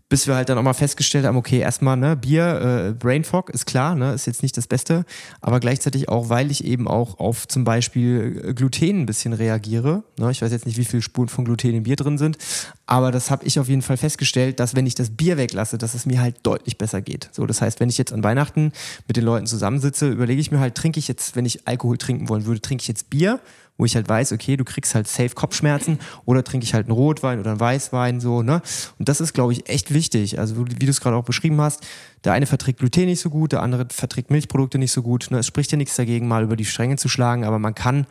Bis 0.10 0.26
wir 0.26 0.36
halt 0.36 0.48
dann 0.48 0.58
auch 0.58 0.64
mal 0.64 0.74
festgestellt 0.74 1.26
haben, 1.26 1.36
okay, 1.36 1.60
erstmal, 1.60 1.98
ne, 1.98 2.16
Bier, 2.16 2.90
äh, 2.90 2.94
Brain 2.94 3.26
Fog 3.26 3.50
ist 3.50 3.66
klar, 3.66 3.96
ne, 3.96 4.14
ist 4.14 4.26
jetzt 4.26 4.42
nicht 4.42 4.56
das 4.56 4.68
Beste, 4.68 5.06
aber 5.42 5.60
gleichzeitig 5.60 6.08
auch, 6.08 6.30
weil 6.30 6.50
ich 6.50 6.64
eben 6.64 6.88
auch 6.88 7.20
auf 7.20 7.48
zum 7.48 7.66
Beispiel 7.66 8.42
äh, 8.46 8.54
Gluten 8.54 9.02
ein 9.02 9.06
bisschen 9.06 9.34
reagiere. 9.34 10.04
Ne, 10.18 10.32
ich 10.32 10.42
weiß 10.42 10.52
jetzt 10.52 10.66
nicht, 10.66 10.78
wie 10.78 10.86
viele 10.86 11.02
Spuren 11.02 11.28
von 11.28 11.44
Gluten 11.44 11.74
im 11.74 11.84
Bier 11.84 11.98
drin 11.98 12.18
sind, 12.18 12.38
aber 12.86 13.12
das 13.12 13.30
habe 13.30 13.46
ich 13.46 13.60
auf 13.60 13.68
jeden 13.68 13.82
Fall 13.82 13.98
festgestellt, 13.98 14.62
dass 14.62 14.76
wenn 14.76 14.86
ich 14.86 14.96
das 14.96 15.10
Bier 15.10 15.36
weglasse, 15.36 15.78
dass 15.78 15.94
es 15.94 16.06
mir 16.06 16.22
halt 16.22 16.38
deutlich 16.44 16.78
besser 16.78 17.02
geht. 17.02 17.30
So, 17.34 17.46
das 17.46 17.62
heißt, 17.62 17.82
wenn 17.82 17.90
ich 17.90 17.98
jetzt 17.98 18.14
an 18.14 18.24
Weihnachten 18.24 18.72
mit 19.08 19.18
den 19.18 19.26
Leuten 19.26 19.46
zusammensitze, 19.46 20.10
überlege 20.10 20.40
ich 20.40 20.52
mir 20.52 20.60
halt, 20.60 20.76
trinke 20.76 21.00
ich 21.00 21.10
jetzt, 21.10 21.36
wenn 21.36 21.46
ich 21.46 21.68
Alkohol 21.68 21.98
trinken 21.98 22.30
wollen 22.30 22.46
würde, 22.46 22.62
trinke 22.62 22.82
ich 22.82 22.88
jetzt 22.88 23.10
Bier 23.10 23.42
wo 23.78 23.86
ich 23.86 23.96
halt 23.96 24.10
weiß, 24.10 24.32
okay, 24.34 24.58
du 24.58 24.64
kriegst 24.64 24.96
halt 24.96 25.08
safe 25.08 25.36
Kopfschmerzen 25.36 26.00
oder 26.26 26.44
trinke 26.44 26.66
ich 26.66 26.74
halt 26.74 26.88
einen 26.88 26.96
Rotwein 26.96 27.40
oder 27.40 27.52
einen 27.52 27.60
Weißwein, 27.60 28.20
so, 28.20 28.42
ne? 28.42 28.62
Und 28.98 29.08
das 29.08 29.22
ist, 29.22 29.34
glaube 29.34 29.54
ich, 29.54 29.70
echt 29.70 29.94
wichtig. 29.94 30.40
Also, 30.40 30.68
wie 30.68 30.86
du 30.86 30.90
es 30.90 31.02
gerade 31.02 31.16
auch 31.16 31.24
beschrieben 31.24 31.62
hast, 31.62 31.86
der 32.24 32.34
eine 32.34 32.46
verträgt 32.46 32.80
Gluten 32.80 33.06
nicht 33.06 33.22
so 33.22 33.30
gut, 33.30 33.52
der 33.52 33.62
andere 33.62 33.88
verträgt 33.92 34.32
Milchprodukte 34.32 34.78
nicht 34.78 34.92
so 34.92 35.02
gut. 35.02 35.28
Ne? 35.30 35.40
Es 35.40 35.48
spricht 35.48 35.72
ja 35.72 35.78
nichts 35.78 35.96
dagegen, 35.96 36.28
mal 36.28 36.44
über 36.44 36.56
die 36.56 36.66
Stränge 36.66 36.98
zu 36.98 37.08
schlagen, 37.10 37.46
aber 37.46 37.60
man 37.60 37.76
kann 37.76 38.08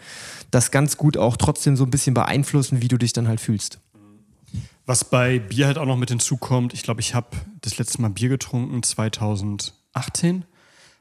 das 0.51 0.71
ganz 0.71 0.97
gut 0.97 1.17
auch 1.17 1.37
trotzdem 1.37 1.77
so 1.77 1.85
ein 1.85 1.91
bisschen 1.91 2.15
beeinflussen, 2.15 2.81
wie 2.81 2.89
du 2.89 2.97
dich 2.97 3.13
dann 3.13 3.29
halt 3.29 3.41
fühlst. 3.41 3.81
Was 4.87 5.03
bei 5.03 5.41
Bier 5.41 5.67
halt 5.67 5.79
auch 5.79 5.87
noch 5.87 5.97
mit 5.97 6.11
hinzukommt, 6.11 6.73
ich 6.73 6.85
glaube, 6.85 7.01
ich 7.01 7.15
habe 7.15 7.29
das 7.61 7.77
letzte 7.79 8.01
Mal 8.01 8.11
Bier 8.11 8.29
getrunken 8.29 8.85
2018. 8.85 10.45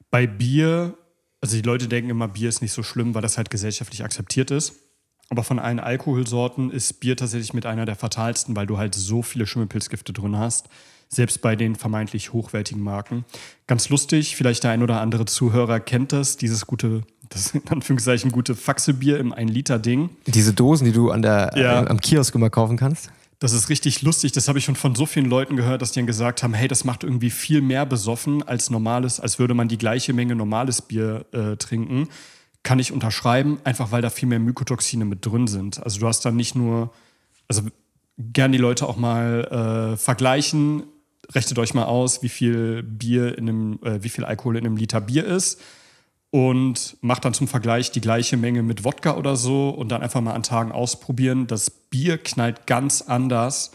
Bei 0.10 0.26
Bier 0.26 0.98
also 1.46 1.58
die 1.58 1.62
Leute 1.62 1.88
denken 1.88 2.10
immer, 2.10 2.28
Bier 2.28 2.50
ist 2.50 2.64
nicht 2.64 2.72
so 2.72 2.82
schlimm, 2.82 3.14
weil 3.14 3.22
das 3.22 3.38
halt 3.38 3.52
gesellschaftlich 3.52 4.04
akzeptiert 4.04 4.50
ist. 4.50 4.74
Aber 5.30 5.44
von 5.44 5.60
allen 5.60 5.80
Alkoholsorten 5.80 6.72
ist 6.72 7.00
Bier 7.00 7.16
tatsächlich 7.16 7.54
mit 7.54 7.68
einer 7.68 7.86
der 7.86 7.96
fatalsten, 7.96 8.56
weil 8.56 8.66
du 8.66 8.80
halt 8.80 8.96
so 8.96 9.22
viele 9.22 9.46
Schimmelpilzgifte 9.46 10.12
drin 10.12 10.38
hast. 10.38 10.70
Selbst 11.08 11.44
bei 11.44 11.56
den 11.56 11.76
vermeintlich 11.76 12.34
hochwertigen 12.34 12.82
Marken. 12.82 13.26
Ganz 13.68 13.90
lustig, 13.90 14.36
vielleicht 14.36 14.64
der 14.64 14.72
ein 14.72 14.82
oder 14.82 15.02
andere 15.02 15.26
Zuhörer 15.26 15.80
kennt 15.80 16.14
das, 16.14 16.38
dieses 16.38 16.66
gute, 16.66 17.04
das 17.30 17.52
in 17.52 17.68
Anführungszeichen 17.68 18.32
gute 18.32 18.56
Faxebier 18.56 19.20
im 19.20 19.32
1-Liter-Ding. 19.32 20.10
Diese 20.26 20.54
Dosen, 20.54 20.86
die 20.86 20.94
du 20.94 21.12
an 21.12 21.22
der, 21.22 21.52
ja. 21.56 21.84
äh, 21.84 21.88
am 21.88 22.02
Kiosk 22.02 22.34
immer 22.34 22.50
kaufen 22.50 22.76
kannst? 22.76 23.12
Das 23.46 23.54
ist 23.54 23.70
richtig 23.70 24.02
lustig. 24.02 24.32
Das 24.32 24.48
habe 24.48 24.58
ich 24.58 24.66
schon 24.66 24.76
von 24.76 24.96
so 24.96 25.06
vielen 25.06 25.28
Leuten 25.28 25.56
gehört, 25.56 25.84
dass 25.84 25.92
die 25.92 26.00
dann 26.00 26.08
gesagt 26.08 26.42
haben: 26.42 26.56
Hey, 26.56 26.68
das 26.68 26.84
macht 26.84 27.04
irgendwie 27.04 27.30
viel 27.30 27.62
mehr 27.62 27.86
besoffen 27.86 28.42
als 28.42 28.72
normales, 28.72 29.20
als 29.20 29.38
würde 29.38 29.54
man 29.54 29.68
die 29.68 29.78
gleiche 29.78 30.14
Menge 30.14 30.36
normales 30.36 30.82
Bier 30.82 31.28
äh, 31.32 31.56
trinken. 31.56 32.08
Kann 32.64 32.80
ich 32.80 32.92
unterschreiben, 32.92 33.60
einfach 33.64 33.92
weil 33.92 34.02
da 34.02 34.10
viel 34.10 34.28
mehr 34.28 34.40
Mykotoxine 34.40 35.06
mit 35.06 35.24
drin 35.24 35.46
sind. 35.46 35.84
Also 35.84 36.00
du 36.00 36.08
hast 36.08 36.26
dann 36.26 36.36
nicht 36.36 36.56
nur, 36.56 36.92
also 37.48 37.62
gern 38.18 38.52
die 38.52 38.58
Leute 38.58 38.88
auch 38.88 38.98
mal 38.98 39.94
äh, 39.94 39.98
vergleichen. 39.98 40.82
Rechnet 41.32 41.60
euch 41.60 41.76
mal 41.76 41.86
aus, 41.86 42.24
wie 42.24 42.30
viel 42.30 42.82
Bier 42.82 43.38
in 43.38 43.48
einem, 43.48 43.80
äh, 43.84 44.02
wie 44.02 44.10
viel 44.10 44.26
Alkohol 44.26 44.58
in 44.58 44.66
einem 44.66 44.78
Liter 44.78 45.02
Bier 45.02 45.24
ist 45.24 45.62
und 46.36 46.98
macht 47.00 47.24
dann 47.24 47.34
zum 47.34 47.48
Vergleich 47.48 47.92
die 47.92 48.02
gleiche 48.02 48.36
Menge 48.36 48.62
mit 48.62 48.84
Wodka 48.84 49.16
oder 49.16 49.38
so 49.38 49.70
und 49.70 49.88
dann 49.88 50.02
einfach 50.02 50.20
mal 50.20 50.34
an 50.34 50.44
Tagen 50.44 50.74
ausprobieren. 50.74 51.48
Das 51.48 51.70
Bier 51.70 52.18
knallt 52.18 52.68
ganz 52.68 53.02
anders, 53.02 53.72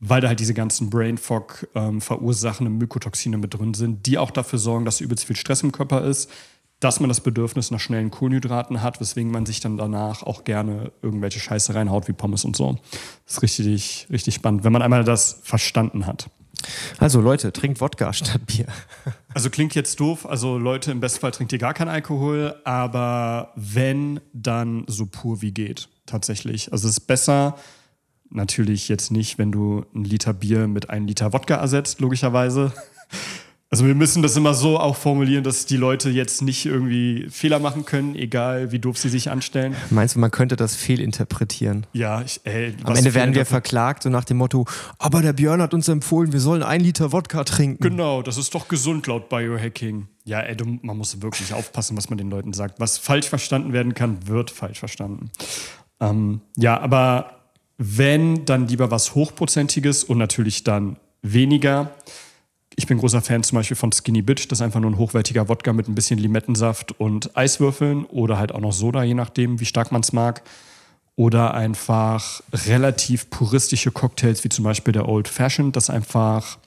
weil 0.00 0.20
da 0.20 0.28
halt 0.28 0.38
diese 0.38 0.52
ganzen 0.52 0.90
Brain 0.90 1.16
Fog 1.16 1.66
ähm, 1.74 2.02
verursachenden 2.02 2.76
Mykotoxine 2.76 3.38
mit 3.38 3.54
drin 3.54 3.72
sind, 3.72 4.04
die 4.04 4.18
auch 4.18 4.30
dafür 4.30 4.58
sorgen, 4.58 4.84
dass 4.84 5.00
übelst 5.00 5.24
viel 5.24 5.36
Stress 5.36 5.62
im 5.62 5.72
Körper 5.72 6.04
ist, 6.04 6.30
dass 6.78 7.00
man 7.00 7.08
das 7.08 7.22
Bedürfnis 7.22 7.70
nach 7.70 7.80
schnellen 7.80 8.10
Kohlenhydraten 8.10 8.82
hat, 8.82 9.00
weswegen 9.00 9.32
man 9.32 9.46
sich 9.46 9.60
dann 9.60 9.78
danach 9.78 10.24
auch 10.24 10.44
gerne 10.44 10.92
irgendwelche 11.00 11.40
Scheiße 11.40 11.74
reinhaut 11.74 12.06
wie 12.06 12.12
Pommes 12.12 12.44
und 12.44 12.54
so. 12.54 12.76
Das 13.24 13.36
ist 13.36 13.42
richtig, 13.42 14.08
richtig 14.10 14.34
spannend, 14.34 14.62
wenn 14.62 14.74
man 14.74 14.82
einmal 14.82 15.04
das 15.04 15.40
verstanden 15.42 16.04
hat. 16.04 16.28
Also 16.98 17.20
Leute, 17.20 17.52
trinkt 17.52 17.80
Wodka 17.80 18.12
statt 18.12 18.46
Bier. 18.46 18.66
Also 19.34 19.50
klingt 19.50 19.74
jetzt 19.74 19.98
doof. 20.00 20.26
Also 20.26 20.58
Leute, 20.58 20.90
im 20.90 21.00
Bestfall 21.00 21.30
trinkt 21.30 21.52
ihr 21.52 21.58
gar 21.58 21.74
keinen 21.74 21.88
Alkohol, 21.88 22.54
aber 22.64 23.52
wenn, 23.56 24.20
dann 24.32 24.84
so 24.86 25.06
pur 25.06 25.42
wie 25.42 25.52
geht. 25.52 25.88
Tatsächlich. 26.06 26.72
Also 26.72 26.88
es 26.88 26.98
ist 26.98 27.06
besser, 27.06 27.56
natürlich 28.30 28.88
jetzt 28.88 29.10
nicht, 29.10 29.38
wenn 29.38 29.52
du 29.52 29.84
ein 29.94 30.04
Liter 30.04 30.32
Bier 30.32 30.68
mit 30.68 30.90
einem 30.90 31.06
Liter 31.06 31.32
Wodka 31.32 31.56
ersetzt, 31.56 32.00
logischerweise. 32.00 32.72
Also 33.74 33.88
wir 33.88 33.96
müssen 33.96 34.22
das 34.22 34.36
immer 34.36 34.54
so 34.54 34.78
auch 34.78 34.94
formulieren, 34.94 35.42
dass 35.42 35.66
die 35.66 35.76
Leute 35.76 36.08
jetzt 36.08 36.42
nicht 36.42 36.64
irgendwie 36.64 37.26
Fehler 37.28 37.58
machen 37.58 37.84
können, 37.84 38.14
egal 38.14 38.70
wie 38.70 38.78
doof 38.78 38.96
sie 38.96 39.08
sich 39.08 39.30
anstellen. 39.30 39.74
Meinst 39.90 40.14
du, 40.14 40.20
man 40.20 40.30
könnte 40.30 40.54
das 40.54 40.76
fehlinterpretieren? 40.76 41.84
Ja, 41.92 42.22
ich, 42.22 42.40
ey, 42.44 42.76
Am 42.84 42.94
Ende 42.94 43.14
werden 43.14 43.34
wir 43.34 43.44
verklagt, 43.44 44.04
so 44.04 44.10
nach 44.10 44.22
dem 44.22 44.36
Motto, 44.36 44.64
aber 45.00 45.22
der 45.22 45.32
Björn 45.32 45.60
hat 45.60 45.74
uns 45.74 45.88
empfohlen, 45.88 46.32
wir 46.32 46.38
sollen 46.38 46.62
ein 46.62 46.82
Liter 46.82 47.10
Wodka 47.10 47.42
trinken. 47.42 47.82
Genau, 47.82 48.22
das 48.22 48.38
ist 48.38 48.54
doch 48.54 48.68
gesund 48.68 49.08
laut 49.08 49.28
Biohacking. 49.28 50.06
Ja, 50.24 50.38
ey, 50.38 50.56
du, 50.56 50.78
man 50.82 50.96
muss 50.96 51.20
wirklich 51.20 51.52
aufpassen, 51.52 51.96
was 51.96 52.08
man 52.08 52.16
den 52.16 52.30
Leuten 52.30 52.52
sagt. 52.52 52.78
Was 52.78 52.98
falsch 52.98 53.28
verstanden 53.28 53.72
werden 53.72 53.94
kann, 53.94 54.28
wird 54.28 54.52
falsch 54.52 54.78
verstanden. 54.78 55.32
Ähm, 55.98 56.42
ja, 56.56 56.80
aber 56.80 57.40
wenn, 57.76 58.44
dann 58.44 58.68
lieber 58.68 58.92
was 58.92 59.16
Hochprozentiges 59.16 60.04
und 60.04 60.18
natürlich 60.18 60.62
dann 60.62 60.96
weniger 61.22 61.90
ich 62.76 62.86
bin 62.86 62.98
großer 62.98 63.22
Fan 63.22 63.42
zum 63.42 63.56
Beispiel 63.56 63.76
von 63.76 63.92
Skinny 63.92 64.22
Bitch. 64.22 64.48
Das 64.48 64.58
ist 64.58 64.62
einfach 64.62 64.80
nur 64.80 64.90
ein 64.90 64.98
hochwertiger 64.98 65.48
Wodka 65.48 65.72
mit 65.72 65.88
ein 65.88 65.94
bisschen 65.94 66.18
Limettensaft 66.18 66.98
und 66.98 67.36
Eiswürfeln 67.36 68.04
oder 68.06 68.38
halt 68.38 68.52
auch 68.52 68.60
noch 68.60 68.72
Soda, 68.72 69.02
je 69.02 69.14
nachdem, 69.14 69.60
wie 69.60 69.64
stark 69.64 69.92
man 69.92 70.02
es 70.02 70.12
mag. 70.12 70.42
Oder 71.16 71.54
einfach 71.54 72.42
relativ 72.52 73.30
puristische 73.30 73.92
Cocktails, 73.92 74.42
wie 74.42 74.48
zum 74.48 74.64
Beispiel 74.64 74.92
der 74.92 75.08
Old 75.08 75.28
Fashioned. 75.28 75.76
Das 75.76 75.84
ist 75.84 75.90
einfach 75.90 76.58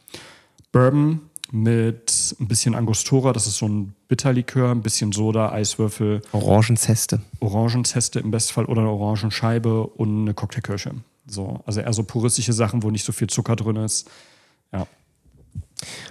Bourbon 0.72 1.20
mit 1.52 2.36
ein 2.40 2.48
bisschen 2.48 2.74
Angostura. 2.74 3.34
Das 3.34 3.46
ist 3.46 3.58
so 3.58 3.68
ein 3.68 3.94
Bitterlikör, 4.08 4.72
ein 4.72 4.82
bisschen 4.82 5.12
Soda, 5.12 5.52
Eiswürfel. 5.52 6.22
Orangenzeste. 6.32 7.22
Orangenzeste 7.42 8.20
im 8.20 8.32
Bestfall 8.32 8.66
oder 8.66 8.82
eine 8.82 8.90
Orangenscheibe 8.90 9.86
und 9.86 10.22
eine 10.22 10.34
Cocktailkirsche. 10.34 10.92
So, 11.26 11.60
also 11.66 11.82
eher 11.82 11.92
so 11.92 12.04
puristische 12.04 12.54
Sachen, 12.54 12.84
wo 12.84 12.90
nicht 12.90 13.06
so 13.06 13.12
viel 13.12 13.28
Zucker 13.28 13.58
drin 13.58 13.76
ist. 13.76 14.10
Ja. 14.72 14.88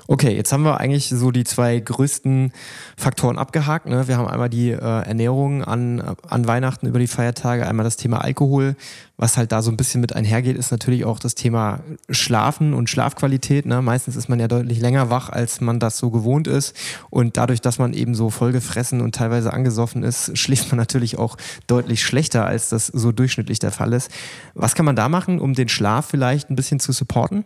Okay, 0.06 0.37
jetzt 0.37 0.52
haben 0.52 0.62
wir 0.62 0.78
eigentlich 0.78 1.08
so 1.08 1.32
die 1.32 1.42
zwei 1.42 1.80
größten 1.80 2.52
Faktoren 2.96 3.38
abgehakt. 3.38 3.87
Ne? 3.87 4.06
Wir 4.06 4.16
haben 4.16 4.28
einmal 4.28 4.49
die 4.49 4.70
äh, 4.70 4.76
Ernährung 4.78 5.64
an, 5.64 6.00
an 6.28 6.46
Weihnachten 6.46 6.87
über 6.87 7.00
die 7.00 7.08
Feiertage, 7.08 7.66
einmal 7.66 7.82
das 7.82 7.96
Thema 7.96 8.18
Alkohol. 8.18 8.76
Was 9.16 9.37
halt 9.37 9.50
da 9.50 9.62
so 9.62 9.70
ein 9.73 9.76
bisschen 9.76 10.00
mit 10.00 10.14
einhergeht, 10.14 10.56
ist 10.56 10.70
natürlich 10.70 11.04
auch 11.04 11.18
das 11.18 11.35
Thema 11.35 11.80
Schlafen 12.08 12.75
und 12.75 12.88
Schlafqualität. 12.88 13.66
Ne? 13.66 13.82
Meistens 13.82 14.14
ist 14.14 14.28
man 14.28 14.38
ja 14.38 14.46
deutlich 14.46 14.78
länger 14.78 15.11
wach, 15.11 15.30
als 15.30 15.61
man 15.61 15.80
das 15.80 15.99
so 15.99 16.11
gewohnt 16.11 16.46
ist. 16.46 16.76
Und 17.11 17.37
dadurch, 17.37 17.61
dass 17.61 17.78
man 17.78 17.92
eben 17.92 18.14
so 18.14 18.30
vollgefressen 18.30 19.00
und 19.00 19.16
teilweise 19.16 19.52
angesoffen 19.52 20.04
ist, 20.04 20.38
schläft 20.38 20.70
man 20.70 20.76
natürlich 20.76 21.18
auch 21.18 21.37
deutlich 21.66 22.04
schlechter, 22.04 22.46
als 22.46 22.68
das 22.68 22.87
so 22.87 23.11
durchschnittlich 23.11 23.58
der 23.58 23.73
Fall 23.73 23.92
ist. 23.92 24.12
Was 24.54 24.76
kann 24.76 24.87
man 24.87 24.94
da 24.94 25.08
machen, 25.08 25.40
um 25.40 25.54
den 25.54 25.68
Schlaf 25.68 26.06
vielleicht 26.06 26.50
ein 26.50 26.56
bisschen 26.56 26.78
zu 26.78 26.92
supporten? 26.92 27.44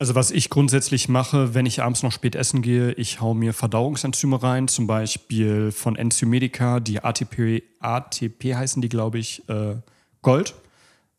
Also 0.00 0.14
was 0.14 0.30
ich 0.30 0.48
grundsätzlich 0.48 1.10
mache, 1.10 1.52
wenn 1.52 1.66
ich 1.66 1.82
abends 1.82 2.02
noch 2.02 2.10
spät 2.10 2.34
essen 2.34 2.62
gehe, 2.62 2.92
ich 2.92 3.20
hau 3.20 3.34
mir 3.34 3.52
Verdauungsenzyme 3.52 4.42
rein, 4.42 4.66
zum 4.66 4.86
Beispiel 4.86 5.72
von 5.72 5.94
Enzymedica, 5.94 6.80
die 6.80 7.04
ATP, 7.04 7.62
ATP 7.80 8.54
heißen 8.54 8.80
die, 8.80 8.88
glaube 8.88 9.18
ich, 9.18 9.46
äh, 9.50 9.74
Gold. 10.22 10.54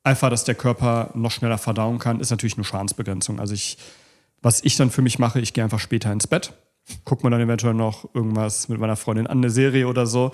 Einfach, 0.04 0.32
dass 0.32 0.46
der 0.46 0.56
Körper 0.56 1.12
noch 1.14 1.30
schneller 1.30 1.60
verdauen 1.60 2.00
kann, 2.00 2.20
ist 2.20 2.32
natürlich 2.32 2.58
nur 2.58 2.66
Schadensbegrenzung. 2.66 3.40
Also 3.40 3.54
ich, 3.54 3.78
was 4.42 4.64
ich 4.64 4.78
dann 4.78 4.90
für 4.90 5.04
mich 5.04 5.20
mache, 5.20 5.40
ich 5.40 5.54
gehe 5.54 5.64
einfach 5.64 5.80
später 5.80 6.12
ins 6.12 6.26
Bett, 6.26 6.54
gucke 7.06 7.24
mir 7.24 7.30
dann 7.30 7.42
eventuell 7.42 7.76
noch 7.76 8.10
irgendwas 8.16 8.68
mit 8.68 8.80
meiner 8.80 8.96
Freundin 8.96 9.28
an, 9.28 9.38
eine 9.38 9.52
Serie 9.52 9.88
oder 9.88 10.08
so, 10.08 10.32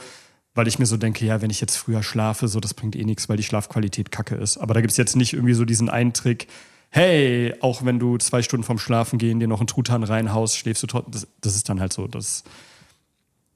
weil 0.53 0.69
ich 0.69 0.79
mir 0.79 0.85
so 0.85 0.95
denke, 0.95 1.25
ja, 1.25 1.41
wenn 1.41 1.49
ich 1.49 1.59
jetzt 1.59 1.75
früher 1.75 2.01
schlafe, 2.01 2.47
so 2.47 2.61
das 2.61 2.73
bringt 2.73 2.95
eh 2.95 3.03
nichts, 3.03 3.27
weil 3.27 3.35
die 3.35 3.43
Schlafqualität 3.43 4.09
kacke 4.09 4.35
ist. 4.35 4.55
Aber 4.55 4.73
da 4.73 4.79
gibt 4.79 4.91
es 4.91 4.97
jetzt 4.97 5.17
nicht 5.17 5.33
irgendwie 5.33 5.53
so 5.53 5.65
diesen 5.65 5.89
einen 5.89 6.13
Trick, 6.13 6.47
hey, 6.89 7.53
auch 7.61 7.83
wenn 7.85 7.99
du 7.99 8.17
zwei 8.17 8.41
Stunden 8.41 8.63
vorm 8.63 8.79
Schlafen 8.79 9.19
gehen 9.19 9.39
dir 9.39 9.47
noch 9.47 9.59
einen 9.59 9.67
Truthahn 9.67 10.03
reinhaust, 10.03 10.57
schläfst 10.57 10.83
du 10.83 10.87
trotzdem. 10.87 11.11
Das, 11.11 11.27
das, 11.41 11.55
ist 11.55 11.69
dann 11.69 11.79
halt 11.79 11.93
so. 11.93 12.07
Das 12.07 12.43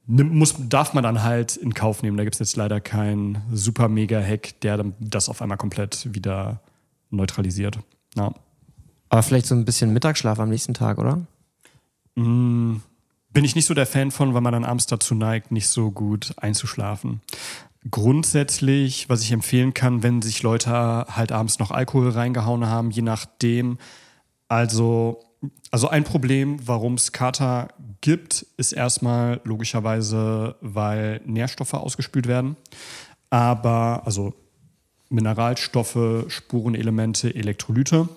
muss, 0.05 0.55
darf 0.57 0.93
man 0.93 1.03
dann 1.03 1.23
halt 1.23 1.55
in 1.55 1.73
Kauf 1.73 2.03
nehmen. 2.03 2.17
Da 2.17 2.23
gibt 2.23 2.35
es 2.35 2.39
jetzt 2.39 2.55
leider 2.55 2.81
keinen 2.81 3.41
super 3.51 3.87
mega 3.87 4.21
Hack, 4.21 4.59
der 4.61 4.77
dann 4.77 4.93
das 4.99 5.29
auf 5.29 5.41
einmal 5.41 5.57
komplett 5.57 6.13
wieder 6.13 6.61
neutralisiert. 7.09 7.79
Ja. 8.15 8.33
Aber 9.09 9.23
vielleicht 9.23 9.45
so 9.45 9.55
ein 9.55 9.65
bisschen 9.65 9.93
Mittagsschlaf 9.93 10.39
am 10.39 10.49
nächsten 10.49 10.73
Tag, 10.73 10.97
oder? 10.97 11.21
Mm, 12.15 12.77
bin 13.29 13.45
ich 13.45 13.55
nicht 13.55 13.65
so 13.65 13.73
der 13.73 13.85
Fan 13.85 14.11
von, 14.11 14.33
weil 14.33 14.41
man 14.41 14.53
dann 14.53 14.65
abends 14.65 14.87
dazu 14.87 15.15
neigt, 15.15 15.51
nicht 15.51 15.67
so 15.67 15.91
gut 15.91 16.33
einzuschlafen. 16.37 17.21
Grundsätzlich, 17.89 19.09
was 19.09 19.23
ich 19.23 19.31
empfehlen 19.31 19.73
kann, 19.73 20.03
wenn 20.03 20.21
sich 20.21 20.43
Leute 20.43 20.71
halt 20.71 21.31
abends 21.31 21.57
noch 21.57 21.71
Alkohol 21.71 22.09
reingehauen 22.09 22.67
haben, 22.67 22.91
je 22.91 23.01
nachdem. 23.01 23.79
Also, 24.47 25.19
also 25.71 25.87
ein 25.87 26.03
Problem, 26.03 26.59
warum 26.67 26.93
es 26.93 27.11
Kater 27.11 27.69
gibt, 28.01 28.45
ist 28.57 28.71
erstmal 28.71 29.41
logischerweise, 29.45 30.55
weil 30.61 31.21
Nährstoffe 31.25 31.73
ausgespült 31.73 32.27
werden. 32.27 32.55
Aber, 33.31 34.03
also 34.05 34.33
Mineralstoffe, 35.09 36.25
Spurenelemente, 36.27 37.33
Elektrolyte. 37.33 38.09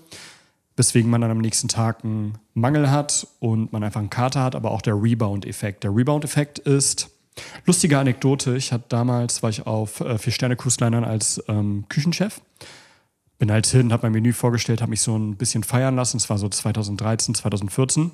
Weswegen 0.77 1.09
man 1.11 1.21
dann 1.21 1.31
am 1.31 1.39
nächsten 1.39 1.69
Tag 1.69 2.05
einen 2.05 2.37
Mangel 2.53 2.91
hat 2.91 3.29
und 3.39 3.73
man 3.73 3.85
einfach 3.85 4.01
einen 4.01 4.11
Kater 4.11 4.43
hat, 4.43 4.57
aber 4.57 4.73
auch 4.73 4.83
der 4.83 5.01
Rebound-Effekt. 5.01 5.85
Der 5.85 5.95
Rebound-Effekt 5.95 6.59
ist, 6.59 7.11
Lustige 7.67 7.99
Anekdote, 7.99 8.57
ich 8.57 8.73
hatte 8.73 8.85
damals, 8.89 9.43
war 9.43 9.51
ich 9.51 9.67
auf 9.67 10.01
äh, 10.01 10.19
Vier-Sterne-Cruise-Linern 10.19 11.05
als 11.05 11.43
ähm, 11.49 11.85
Küchenchef. 11.89 12.41
Bin 13.39 13.51
halt 13.51 13.67
hin, 13.67 13.93
habe 13.93 14.07
mein 14.07 14.13
Menü 14.13 14.33
vorgestellt, 14.33 14.81
habe 14.81 14.91
mich 14.91 15.01
so 15.01 15.17
ein 15.17 15.37
bisschen 15.37 15.65
feiern 15.65 15.97
lassen. 15.97 16.19
Es 16.19 16.31
war 16.31 16.39
so 16.39 16.49
2013, 16.49 17.35
2014. 17.35 18.13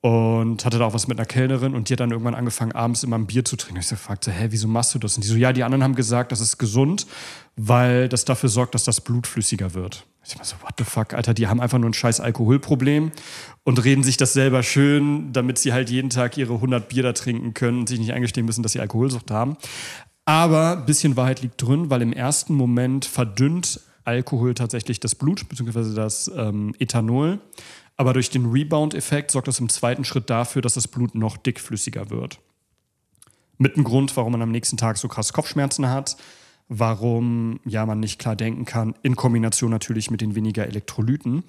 Und 0.00 0.64
hatte 0.64 0.78
da 0.78 0.86
auch 0.86 0.94
was 0.94 1.08
mit 1.08 1.18
einer 1.18 1.26
Kellnerin 1.26 1.74
und 1.74 1.88
die 1.88 1.94
hat 1.94 2.00
dann 2.00 2.10
irgendwann 2.10 2.34
angefangen, 2.34 2.72
abends 2.72 3.02
immer 3.02 3.16
ein 3.16 3.26
Bier 3.26 3.44
zu 3.44 3.56
trinken. 3.56 3.80
Ich 3.80 3.88
so 3.88 3.96
fragte, 3.96 4.30
hä, 4.30 4.48
wieso 4.50 4.68
machst 4.68 4.94
du 4.94 4.98
das? 4.98 5.16
Und 5.16 5.24
die 5.24 5.28
so, 5.28 5.36
ja, 5.36 5.52
die 5.52 5.64
anderen 5.64 5.82
haben 5.82 5.94
gesagt, 5.94 6.32
das 6.32 6.40
ist 6.40 6.58
gesund, 6.58 7.06
weil 7.56 8.08
das 8.08 8.24
dafür 8.24 8.48
sorgt, 8.48 8.74
dass 8.74 8.84
das 8.84 9.00
Blut 9.00 9.26
flüssiger 9.26 9.74
wird. 9.74 10.06
Ich 10.28 10.36
war 10.36 10.44
so, 10.44 10.56
what 10.62 10.74
the 10.78 10.84
fuck, 10.84 11.14
Alter, 11.14 11.34
die 11.34 11.46
haben 11.46 11.60
einfach 11.60 11.78
nur 11.78 11.88
ein 11.88 11.94
scheiß 11.94 12.18
Alkoholproblem 12.18 13.12
und 13.62 13.84
reden 13.84 14.02
sich 14.02 14.16
das 14.16 14.32
selber 14.32 14.64
schön, 14.64 15.32
damit 15.32 15.58
sie 15.58 15.72
halt 15.72 15.88
jeden 15.88 16.10
Tag 16.10 16.36
ihre 16.36 16.54
100 16.54 16.88
Bier 16.88 17.04
da 17.04 17.12
trinken 17.12 17.54
können 17.54 17.80
und 17.80 17.88
sich 17.88 18.00
nicht 18.00 18.12
eingestehen 18.12 18.44
müssen, 18.44 18.62
dass 18.62 18.72
sie 18.72 18.80
Alkoholsucht 18.80 19.30
haben. 19.30 19.56
Aber 20.24 20.78
ein 20.78 20.86
bisschen 20.86 21.16
Wahrheit 21.16 21.42
liegt 21.42 21.62
drin, 21.62 21.90
weil 21.90 22.02
im 22.02 22.12
ersten 22.12 22.54
Moment 22.54 23.04
verdünnt 23.04 23.80
Alkohol 24.04 24.54
tatsächlich 24.54 24.98
das 24.98 25.14
Blut, 25.14 25.48
beziehungsweise 25.48 25.94
das 25.94 26.30
ähm, 26.36 26.74
Ethanol. 26.80 27.38
Aber 27.96 28.12
durch 28.12 28.28
den 28.28 28.46
Rebound-Effekt 28.46 29.30
sorgt 29.30 29.46
das 29.48 29.60
im 29.60 29.68
zweiten 29.68 30.04
Schritt 30.04 30.28
dafür, 30.28 30.60
dass 30.60 30.74
das 30.74 30.88
Blut 30.88 31.14
noch 31.14 31.36
dickflüssiger 31.36 32.10
wird. 32.10 32.40
Mit 33.58 33.76
dem 33.76 33.84
Grund, 33.84 34.16
warum 34.16 34.32
man 34.32 34.42
am 34.42 34.50
nächsten 34.50 34.76
Tag 34.76 34.98
so 34.98 35.08
krass 35.08 35.32
Kopfschmerzen 35.32 35.88
hat, 35.88 36.16
warum 36.68 37.60
ja 37.64 37.86
man 37.86 38.00
nicht 38.00 38.18
klar 38.18 38.36
denken 38.36 38.64
kann, 38.64 38.94
in 39.02 39.16
Kombination 39.16 39.70
natürlich 39.70 40.10
mit 40.10 40.20
den 40.20 40.34
weniger 40.34 40.66
Elektrolyten. 40.66 41.44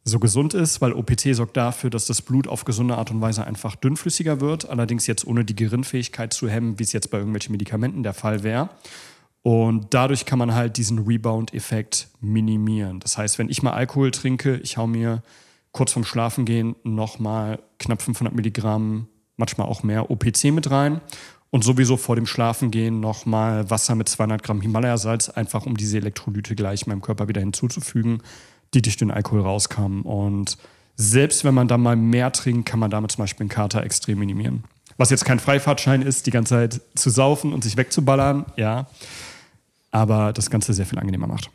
so 0.09 0.21
gesund 0.21 0.55
ist, 0.55 0.81
weil 0.81 0.93
OPC 0.93 1.35
sorgt 1.35 1.57
dafür, 1.57 1.91
dass 1.91 2.07
das 2.07 2.23
Blut 2.23 2.47
auf 2.47 2.65
gesunde 2.65 2.97
Art 2.97 3.11
und 3.11 3.21
Weise 3.21 3.45
einfach 3.45 3.75
dünnflüssiger 3.75 4.41
wird. 4.41 4.71
Allerdings 4.71 5.09
jetzt 5.09 5.27
ohne 5.27 5.45
die 5.45 5.57
Gerinnfähigkeit 5.57 6.33
zu 6.33 6.49
hemmen, 6.49 6.79
wie 6.79 6.85
es 6.85 6.93
jetzt 6.93 7.11
bei 7.11 7.19
irgendwelchen 7.19 7.51
Medikamenten 7.51 8.05
der 8.05 8.15
Fall 8.15 8.45
wäre. 8.45 8.71
Und 9.43 9.89
dadurch 9.91 10.25
kann 10.25 10.39
man 10.39 10.55
halt 10.55 10.77
diesen 10.77 11.01
Rebound-Effekt 11.01 12.09
minimieren. 12.21 13.01
Das 13.01 13.19
heißt, 13.19 13.39
wenn 13.41 13.49
ich 13.49 13.65
mal 13.65 13.73
Alkohol 13.73 14.13
trinke, 14.13 14.57
ich 14.59 14.77
hau 14.77 14.87
mir 14.87 15.23
kurz 15.73 15.93
vorm 15.93 16.05
Schlafengehen 16.05 16.77
nochmal 16.85 17.59
knapp 17.81 18.01
500 18.01 18.35
Milligramm, 18.35 19.09
manchmal 19.37 19.67
auch 19.67 19.83
mehr 19.83 20.11
OPC 20.11 20.53
mit 20.53 20.71
rein. 20.71 21.01
Und 21.51 21.65
sowieso 21.65 21.97
vor 21.97 22.17
dem 22.17 22.27
Schlafengehen 22.27 23.01
nochmal 23.01 23.71
Wasser 23.71 23.95
mit 23.95 24.09
200 24.09 24.43
Gramm 24.43 24.61
Himalaya-Salz, 24.61 25.31
einfach 25.31 25.67
um 25.67 25.77
diese 25.77 25.97
Elektrolyte 25.97 26.55
gleich 26.55 26.87
meinem 26.87 27.03
Körper 27.03 27.29
wieder 27.29 27.41
hinzuzufügen 27.41 28.23
die 28.77 28.83
durch 28.83 28.97
den 28.97 29.11
Alkohol 29.11 29.41
rauskamen. 29.41 30.03
Und 30.03 30.59
selbst 30.97 31.45
wenn 31.45 31.55
man 31.55 31.67
dann 31.67 31.81
mal 31.81 31.97
mehr 31.97 32.33
trinkt, 32.33 32.69
kann 32.69 32.79
man 32.79 32.91
damit 32.91 33.13
zum 33.13 33.23
Beispiel 33.23 33.45
einen 33.45 33.51
Kater 33.51 33.83
extrem 33.83 34.19
minimieren. 34.19 34.65
Was 34.99 35.11
jetzt 35.11 35.25
kein 35.25 35.41
Freifahrtschein 35.41 36.03
ist, 36.03 36.27
die 36.27 36.31
ganze 36.31 36.55
Zeit 36.55 36.81
zu 36.95 37.11
saufen 37.11 37.53
und 37.53 37.65
sich 37.65 37.77
wegzuballern, 37.77 38.47
ja. 38.57 38.87
Aber 39.91 40.33
das 40.33 40.51
Ganze 40.51 40.75
sehr 40.75 40.87
viel 40.87 40.99
angenehmer 40.99 41.27
macht. 41.27 41.51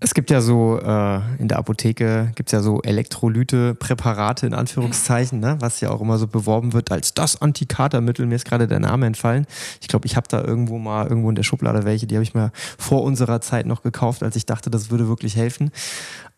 Es 0.00 0.14
gibt 0.14 0.30
ja 0.30 0.40
so, 0.40 0.78
äh, 0.78 1.20
in 1.40 1.48
der 1.48 1.58
Apotheke 1.58 2.30
gibt 2.36 2.50
es 2.50 2.52
ja 2.52 2.60
so 2.60 2.80
Elektrolyte-Präparate 2.82 4.46
in 4.46 4.54
Anführungszeichen, 4.54 5.40
ne? 5.40 5.56
was 5.58 5.80
ja 5.80 5.90
auch 5.90 6.00
immer 6.00 6.18
so 6.18 6.28
beworben 6.28 6.72
wird 6.72 6.92
als 6.92 7.14
das 7.14 7.42
Antikatermittel. 7.42 8.24
Mir 8.26 8.36
ist 8.36 8.44
gerade 8.44 8.68
der 8.68 8.78
Name 8.78 9.06
entfallen. 9.06 9.46
Ich 9.80 9.88
glaube, 9.88 10.06
ich 10.06 10.14
habe 10.14 10.28
da 10.28 10.44
irgendwo 10.44 10.78
mal 10.78 11.08
irgendwo 11.08 11.30
in 11.30 11.34
der 11.34 11.42
Schublade 11.42 11.84
welche, 11.84 12.06
die 12.06 12.14
habe 12.14 12.22
ich 12.22 12.32
mir 12.32 12.52
vor 12.78 13.02
unserer 13.02 13.40
Zeit 13.40 13.66
noch 13.66 13.82
gekauft, 13.82 14.22
als 14.22 14.36
ich 14.36 14.46
dachte, 14.46 14.70
das 14.70 14.90
würde 14.90 15.08
wirklich 15.08 15.34
helfen. 15.34 15.72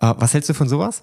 Äh, 0.01 0.15
was 0.17 0.33
hältst 0.33 0.49
du 0.49 0.55
von 0.55 0.69
sowas? 0.69 1.03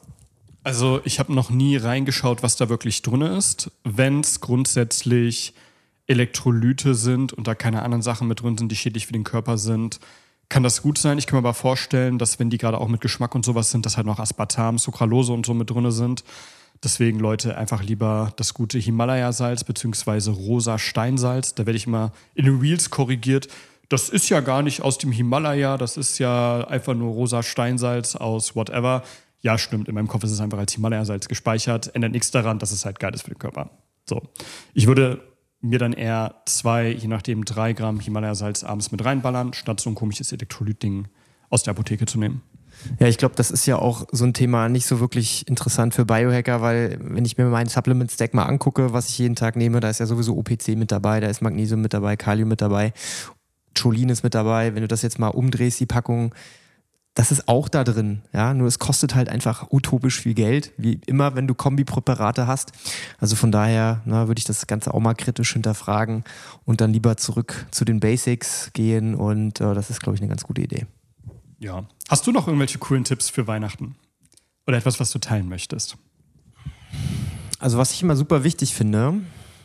Also 0.64 1.00
ich 1.04 1.20
habe 1.20 1.34
noch 1.34 1.52
nie 1.52 1.78
reingeschaut, 1.78 2.42
was 2.42 2.56
da 2.56 2.70
wirklich 2.70 3.04
drin 3.04 3.22
ist. 3.22 3.70
Wenn 3.84 4.22
es 4.22 4.42
grundsätzlich 4.42 5.54
Elektrolyte 6.08 6.96
sind 6.96 7.34
und 7.34 7.48
da 7.48 7.54
keine 7.54 7.84
anderen 7.84 8.02
Sachen 8.02 8.28
mit 8.28 8.42
drin 8.42 8.58
sind, 8.58 8.72
die 8.72 8.76
schädlich 8.76 9.06
für 9.06 9.14
den 9.14 9.24
Körper 9.24 9.60
sind, 9.60 10.00
kann 10.50 10.64
das 10.64 10.82
gut 10.82 10.98
sein. 10.98 11.18
Ich 11.18 11.28
kann 11.28 11.38
mir 11.38 11.48
aber 11.48 11.54
vorstellen, 11.54 12.18
dass 12.18 12.40
wenn 12.40 12.50
die 12.50 12.58
gerade 12.58 12.80
auch 12.80 12.88
mit 12.88 13.02
Geschmack 13.02 13.36
und 13.36 13.46
sowas 13.46 13.72
sind, 13.72 13.86
dass 13.86 13.98
halt 13.98 14.08
noch 14.08 14.20
Aspartam, 14.20 14.78
Sucralose 14.78 15.34
und 15.34 15.46
so 15.46 15.54
mit 15.54 15.70
drin 15.70 15.92
sind. 15.92 16.24
Deswegen 16.84 17.20
Leute 17.20 17.58
einfach 17.58 17.84
lieber 17.84 18.34
das 18.38 18.54
gute 18.54 18.78
Himalaya-Salz 18.78 19.64
beziehungsweise 19.64 20.32
rosa 20.32 20.78
Steinsalz. 20.78 21.56
Da 21.56 21.66
werde 21.66 21.78
ich 21.78 21.88
immer 21.88 22.12
in 22.36 22.46
den 22.46 22.60
Reels 22.60 22.90
korrigiert. 22.90 23.48
Das 23.90 24.10
ist 24.10 24.30
ja 24.30 24.42
gar 24.42 24.62
nicht 24.62 24.82
aus 24.82 24.98
dem 24.98 25.12
Himalaya, 25.12 25.78
das 25.78 25.96
ist 25.96 26.20
ja 26.20 26.68
einfach 26.68 26.94
nur 26.94 27.14
rosa 27.14 27.42
Steinsalz 27.42 28.16
aus 28.16 28.56
whatever. 28.56 29.04
Ja, 29.42 29.58
stimmt, 29.58 29.88
in 29.88 29.96
meinem 29.96 30.08
Kopf 30.08 30.24
ist 30.24 30.32
es 30.32 30.42
einfach 30.42 30.58
als 30.58 30.74
Himalaya-Salz 30.74 31.28
gespeichert. 31.28 31.96
Ändert 31.96 32.12
nichts 32.12 32.32
daran, 32.32 32.60
dass 32.60 32.72
es 32.72 32.86
halt 32.86 33.00
geil 33.00 33.14
ist 33.14 33.24
für 33.24 33.32
den 33.32 33.40
Körper. 33.40 33.70
So. 34.06 34.22
Ich 34.74 34.88
würde 34.88 35.22
mir 35.62 35.80
dann 35.80 35.94
eher 35.94 36.36
zwei, 36.46 36.90
je 36.90 37.08
nachdem 37.08 37.46
drei 37.46 37.74
Gramm 37.74 38.00
Himalaya-Salz 38.00 38.64
abends 38.64 38.92
mit 38.92 39.04
reinballern, 39.04 39.54
statt 39.54 39.80
so 39.80 39.90
ein 39.90 39.96
komisches 39.96 40.32
Elektrolytding 40.32 41.08
aus 41.50 41.64
der 41.64 41.72
Apotheke 41.72 42.06
zu 42.06 42.20
nehmen. 42.20 42.42
Ja, 43.00 43.08
ich 43.08 43.18
glaube, 43.18 43.36
das 43.36 43.50
ist 43.50 43.66
ja 43.66 43.78
auch 43.78 44.06
so 44.12 44.24
ein 44.24 44.34
Thema 44.34 44.70
nicht 44.70 44.86
so 44.86 45.00
wirklich 45.00 45.48
interessant 45.48 45.96
für 45.96 46.06
Biohacker, 46.06 46.62
weil 46.62 47.00
wenn 47.02 47.26
ich 47.26 47.38
mir 47.38 47.46
meinen 47.46 47.70
Supplement-Stack 47.70 48.34
mal 48.34 48.44
angucke, 48.44 48.94
was 48.94 49.10
ich 49.10 49.18
jeden 49.18 49.36
Tag 49.36 49.56
nehme, 49.56 49.80
da 49.80 49.90
ist 49.90 50.00
ja 50.00 50.06
sowieso 50.06 50.38
OPC 50.38 50.70
mit 50.76 50.92
dabei, 50.92 51.20
da 51.20 51.28
ist 51.28 51.42
Magnesium 51.42 51.82
mit 51.82 51.94
dabei, 51.94 52.16
Kalium 52.16 52.50
mit 52.50 52.62
dabei, 52.62 52.94
Cholin 53.76 54.10
ist 54.10 54.24
mit 54.24 54.36
dabei. 54.36 54.76
Wenn 54.76 54.82
du 54.82 54.88
das 54.88 55.02
jetzt 55.02 55.18
mal 55.18 55.30
umdrehst, 55.30 55.80
die 55.80 55.86
Packung, 55.86 56.34
das 57.18 57.32
ist 57.32 57.48
auch 57.48 57.68
da 57.68 57.84
drin, 57.84 58.22
ja, 58.32 58.54
nur 58.54 58.68
es 58.68 58.78
kostet 58.78 59.16
halt 59.16 59.28
einfach 59.28 59.72
utopisch 59.72 60.22
viel 60.22 60.36
Geld, 60.36 60.72
wie 60.78 61.02
immer, 61.08 61.34
wenn 61.34 61.48
du 61.48 61.56
Kombipräparate 61.56 62.46
hast. 62.46 62.74
Also 63.18 63.36
von 63.36 63.52
daher 63.52 64.02
na, 64.06 64.28
würde 64.28 64.38
ich 64.38 64.46
das 64.46 64.68
Ganze 64.68 64.94
auch 64.94 65.00
mal 65.00 65.16
kritisch 65.16 65.52
hinterfragen 65.54 66.24
und 66.64 66.80
dann 66.80 66.94
lieber 66.94 67.18
zurück 67.18 67.66
zu 67.72 67.86
den 67.86 68.00
Basics 68.00 68.70
gehen 68.74 69.16
und 69.16 69.60
äh, 69.60 69.74
das 69.74 69.90
ist, 69.90 70.00
glaube 70.00 70.16
ich, 70.16 70.22
eine 70.22 70.30
ganz 70.30 70.44
gute 70.44 70.62
Idee. 70.62 70.86
Ja. 71.58 71.86
Hast 72.08 72.28
du 72.28 72.32
noch 72.32 72.46
irgendwelche 72.46 72.78
coolen 72.78 73.04
Tipps 73.04 73.32
für 73.32 73.48
Weihnachten? 73.48 73.96
Oder 74.68 74.78
etwas, 74.78 75.00
was 75.00 75.10
du 75.10 75.18
teilen 75.18 75.50
möchtest? 75.50 75.98
Also 77.58 77.80
was 77.80 77.94
ich 77.94 78.04
immer 78.04 78.16
super 78.16 78.44
wichtig 78.44 78.76
finde 78.76 79.16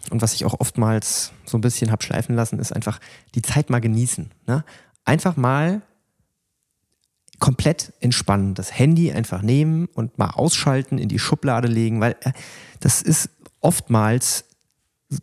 und 0.08 0.22
was 0.22 0.32
ich 0.32 0.46
auch 0.46 0.58
oftmals 0.58 1.32
so 1.44 1.58
ein 1.58 1.60
bisschen 1.60 1.92
hab 1.92 2.02
schleifen 2.02 2.34
lassen, 2.34 2.58
ist 2.58 2.72
einfach 2.72 2.98
die 3.34 3.42
Zeit 3.42 3.68
mal 3.68 3.82
genießen. 3.82 4.30
Ne? 4.46 4.64
Einfach 5.04 5.36
mal 5.36 5.82
komplett 7.42 7.92
entspannen, 7.98 8.54
das 8.54 8.78
Handy 8.78 9.10
einfach 9.10 9.42
nehmen 9.42 9.86
und 9.94 10.16
mal 10.16 10.30
ausschalten, 10.30 10.96
in 10.96 11.08
die 11.08 11.18
Schublade 11.18 11.66
legen, 11.66 12.00
weil 12.00 12.14
äh, 12.20 12.30
das 12.78 13.02
ist 13.02 13.30
oftmals 13.60 14.44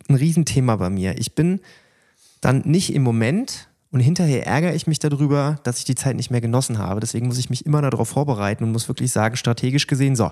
ein 0.06 0.16
Riesenthema 0.16 0.76
bei 0.76 0.90
mir. 0.90 1.18
Ich 1.18 1.34
bin 1.34 1.60
dann 2.42 2.60
nicht 2.66 2.92
im 2.94 3.02
Moment 3.02 3.69
und 3.92 3.98
hinterher 3.98 4.46
ärgere 4.46 4.72
ich 4.72 4.86
mich 4.86 5.00
darüber, 5.00 5.58
dass 5.64 5.78
ich 5.78 5.84
die 5.84 5.96
Zeit 5.96 6.14
nicht 6.14 6.30
mehr 6.30 6.40
genossen 6.40 6.78
habe. 6.78 7.00
Deswegen 7.00 7.26
muss 7.26 7.38
ich 7.38 7.50
mich 7.50 7.66
immer 7.66 7.82
darauf 7.82 8.10
vorbereiten 8.10 8.62
und 8.62 8.70
muss 8.70 8.86
wirklich 8.86 9.10
sagen, 9.10 9.36
strategisch 9.36 9.88
gesehen, 9.88 10.14
so, 10.14 10.30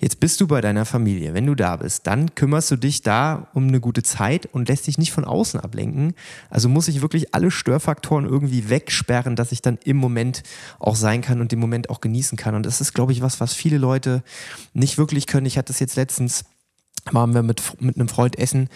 jetzt 0.00 0.20
bist 0.20 0.38
du 0.42 0.46
bei 0.46 0.60
deiner 0.60 0.84
Familie. 0.84 1.32
Wenn 1.32 1.46
du 1.46 1.54
da 1.54 1.76
bist, 1.76 2.06
dann 2.06 2.34
kümmerst 2.34 2.70
du 2.70 2.76
dich 2.76 3.00
da 3.00 3.48
um 3.54 3.68
eine 3.68 3.80
gute 3.80 4.02
Zeit 4.02 4.46
und 4.52 4.68
lässt 4.68 4.86
dich 4.86 4.98
nicht 4.98 5.12
von 5.12 5.24
außen 5.24 5.60
ablenken. 5.60 6.12
Also 6.50 6.68
muss 6.68 6.88
ich 6.88 7.00
wirklich 7.00 7.34
alle 7.34 7.50
Störfaktoren 7.50 8.26
irgendwie 8.26 8.68
wegsperren, 8.68 9.34
dass 9.34 9.50
ich 9.50 9.62
dann 9.62 9.78
im 9.82 9.96
Moment 9.96 10.42
auch 10.78 10.96
sein 10.96 11.22
kann 11.22 11.40
und 11.40 11.52
den 11.52 11.58
Moment 11.58 11.88
auch 11.88 12.02
genießen 12.02 12.36
kann. 12.36 12.54
Und 12.54 12.66
das 12.66 12.82
ist, 12.82 12.92
glaube 12.92 13.12
ich, 13.12 13.22
was, 13.22 13.40
was 13.40 13.54
viele 13.54 13.78
Leute 13.78 14.22
nicht 14.74 14.98
wirklich 14.98 15.26
können. 15.26 15.46
Ich 15.46 15.56
hatte 15.56 15.72
das 15.72 15.80
jetzt 15.80 15.96
letztens, 15.96 16.44
waren 17.10 17.32
wir 17.32 17.42
mit, 17.42 17.62
mit 17.80 17.96
einem 17.96 18.08
Freund 18.08 18.38
essen. 18.38 18.68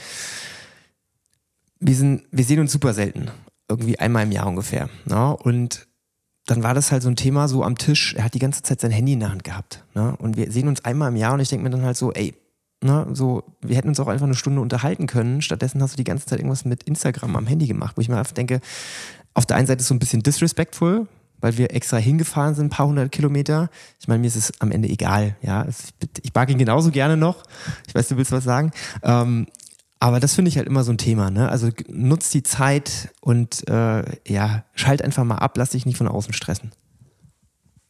Wir, 1.79 1.95
sind, 1.95 2.23
wir 2.31 2.45
sehen 2.45 2.61
uns 2.61 2.73
super 2.73 2.95
selten 2.95 3.31
irgendwie 3.69 3.99
einmal 3.99 4.25
im 4.25 4.33
Jahr 4.33 4.47
ungefähr. 4.47 4.89
Ne? 5.07 5.37
Und 5.37 5.87
dann 6.47 6.63
war 6.63 6.75
das 6.75 6.93
halt 6.93 7.03
so 7.03 7.09
ein 7.09 7.17
Thema 7.17 7.49
so 7.49 7.63
am 7.63 7.79
Tisch. 7.79 8.15
Er 8.15 8.25
hat 8.25 8.35
die 8.35 8.39
ganze 8.39 8.63
Zeit 8.63 8.81
sein 8.81 8.91
Handy 8.91 9.15
in 9.15 9.21
der 9.21 9.31
Hand 9.31 9.45
gehabt. 9.45 9.85
Ne? 9.95 10.15
Und 10.19 10.37
wir 10.37 10.51
sehen 10.53 10.69
uns 10.69 10.85
einmal 10.85 11.09
im 11.09 11.17
Jahr 11.17 11.35
und 11.35 11.41
ich 11.41 11.49
denke 11.49 11.65
mir 11.65 11.71
dann 11.71 11.85
halt 11.85 11.97
so, 11.97 12.13
ey, 12.13 12.35
ne, 12.83 13.07
so, 13.13 13.43
wir 13.63 13.77
hätten 13.77 13.89
uns 13.89 13.99
auch 13.99 14.09
einfach 14.09 14.27
eine 14.27 14.35
Stunde 14.35 14.61
unterhalten 14.61 15.07
können. 15.07 15.43
Stattdessen 15.43 15.83
hast 15.83 15.95
du 15.95 15.97
die 15.97 16.05
ganze 16.05 16.27
Zeit 16.27 16.39
irgendwas 16.39 16.65
mit 16.65 16.83
Instagram 16.85 17.35
am 17.37 17.47
Handy 17.47 17.67
gemacht, 17.67 17.97
wo 17.97 18.01
ich 18.01 18.09
mir 18.09 18.19
einfach 18.19 18.33
denke, 18.33 18.61
auf 19.33 19.47
der 19.47 19.57
einen 19.57 19.67
Seite 19.67 19.79
ist 19.79 19.85
es 19.85 19.89
so 19.89 19.95
ein 19.95 19.99
bisschen 19.99 20.23
disrespectful, 20.23 21.09
weil 21.41 21.57
wir 21.59 21.73
extra 21.73 21.97
hingefahren 21.97 22.55
sind, 22.55 22.67
ein 22.67 22.71
paar 22.71 22.87
hundert 22.87 23.11
Kilometer. 23.11 23.69
Ich 23.99 24.07
meine, 24.07 24.21
mir 24.21 24.29
ist 24.29 24.37
es 24.37 24.53
am 24.61 24.71
Ende 24.71 24.89
egal. 24.89 25.37
Ja, 25.43 25.67
ich 26.23 26.35
mag 26.35 26.51
ihn 26.51 26.59
genauso 26.59 26.91
gerne 26.91 27.17
noch. 27.17 27.43
Ich 27.89 27.95
weiß, 27.95 28.09
du 28.09 28.17
willst 28.17 28.33
was 28.33 28.45
sagen. 28.45 28.71
Ähm, 29.03 29.47
aber 30.05 30.21
das 30.21 30.35
finde 30.35 30.51
ich 30.51 30.59
halt 30.59 30.67
immer 30.67 30.85
so 30.85 30.93
ein 30.93 30.99
Thema. 30.99 31.31
Ne? 31.31 31.49
Also 31.49 31.71
nutzt 31.89 32.35
die 32.35 32.43
Zeit 32.43 33.09
und 33.23 33.67
äh, 33.71 34.05
ja, 34.29 34.67
schalt 34.75 35.01
einfach 35.01 35.25
mal 35.25 35.37
ab, 35.37 35.57
lass 35.57 35.71
dich 35.71 35.87
nicht 35.87 35.97
von 35.97 36.09
außen 36.09 36.35
stressen. 36.35 36.73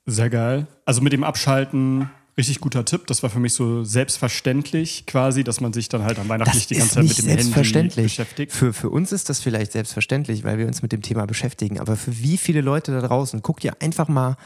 Sehr 0.06 0.30
geil. 0.30 0.68
Also 0.84 1.00
mit 1.00 1.12
dem 1.12 1.24
Abschalten 1.24 2.08
richtig 2.38 2.60
guter 2.60 2.84
Tipp. 2.84 3.08
Das 3.08 3.24
war 3.24 3.30
für 3.30 3.40
mich 3.40 3.54
so 3.54 3.82
selbstverständlich 3.82 5.06
quasi, 5.06 5.42
dass 5.42 5.60
man 5.60 5.72
sich 5.72 5.88
dann 5.88 6.04
halt 6.04 6.20
am 6.20 6.28
Weihnachten 6.28 6.56
nicht 6.56 6.70
die 6.70 6.76
ganze 6.76 6.94
Zeit 6.94 7.04
mit 7.04 7.18
dem 7.18 7.52
Handy 7.52 8.02
beschäftigt. 8.02 8.52
Für, 8.52 8.72
für 8.72 8.90
uns 8.90 9.10
ist 9.10 9.28
das 9.28 9.40
vielleicht 9.40 9.72
selbstverständlich, 9.72 10.44
weil 10.44 10.58
wir 10.58 10.68
uns 10.68 10.82
mit 10.82 10.92
dem 10.92 11.02
Thema 11.02 11.26
beschäftigen. 11.26 11.80
Aber 11.80 11.96
für 11.96 12.16
wie 12.16 12.36
viele 12.36 12.60
Leute 12.60 12.92
da 12.92 13.04
draußen, 13.04 13.42
guck 13.42 13.58
dir 13.58 13.82
einfach 13.82 14.06
mal 14.06 14.36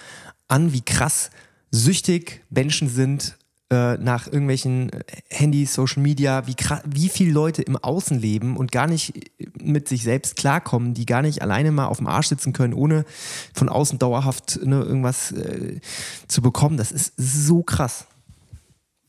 an, 0.49 0.73
wie 0.73 0.81
krass 0.81 1.29
süchtig 1.71 2.41
Menschen 2.49 2.89
sind 2.89 3.37
äh, 3.71 3.99
nach 3.99 4.27
irgendwelchen 4.27 4.91
äh, 4.91 5.05
Handys, 5.29 5.75
Social 5.75 6.03
Media, 6.03 6.47
wie, 6.47 6.57
wie 6.87 7.09
viele 7.11 7.33
Leute 7.33 7.61
im 7.61 7.77
Außen 7.77 8.19
leben 8.19 8.57
und 8.57 8.73
gar 8.73 8.87
nicht 8.87 9.15
äh, 9.17 9.47
mit 9.63 9.89
sich 9.89 10.05
selbst 10.05 10.37
klarkommen, 10.37 10.95
die 10.95 11.05
gar 11.05 11.21
nicht 11.21 11.43
alleine 11.43 11.71
mal 11.71 11.87
auf 11.87 11.99
dem 11.99 12.07
Arsch 12.07 12.29
sitzen 12.29 12.55
können, 12.55 12.73
ohne 12.73 13.05
von 13.53 13.69
außen 13.69 13.99
dauerhaft 13.99 14.61
ne, 14.65 14.81
irgendwas 14.81 15.33
äh, 15.33 15.81
zu 16.29 16.41
bekommen. 16.41 16.79
Das 16.79 16.93
ist 16.93 17.13
so 17.17 17.63
krass. 17.63 18.07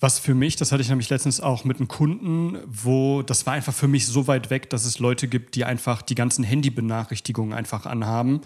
Was 0.02 0.20
für 0.20 0.36
mich, 0.36 0.56
das 0.58 0.72
hatte 0.72 0.82
ich 0.82 0.90
nämlich 0.90 1.10
letztens 1.10 1.40
auch 1.40 1.64
mit 1.64 1.78
einem 1.78 1.88
Kunden, 1.88 2.58
wo 2.66 3.22
das 3.22 3.46
war 3.46 3.54
einfach 3.54 3.74
für 3.74 3.88
mich 3.88 4.08
so 4.08 4.28
weit 4.28 4.50
weg, 4.50 4.70
dass 4.70 4.86
es 4.86 5.00
Leute 5.00 5.28
gibt, 5.28 5.56
die 5.56 5.66
einfach 5.66 6.02
die 6.02 6.16
ganzen 6.16 6.44
Handybenachrichtigungen 6.44 7.54
einfach 7.54 7.86
anhaben. 7.86 8.42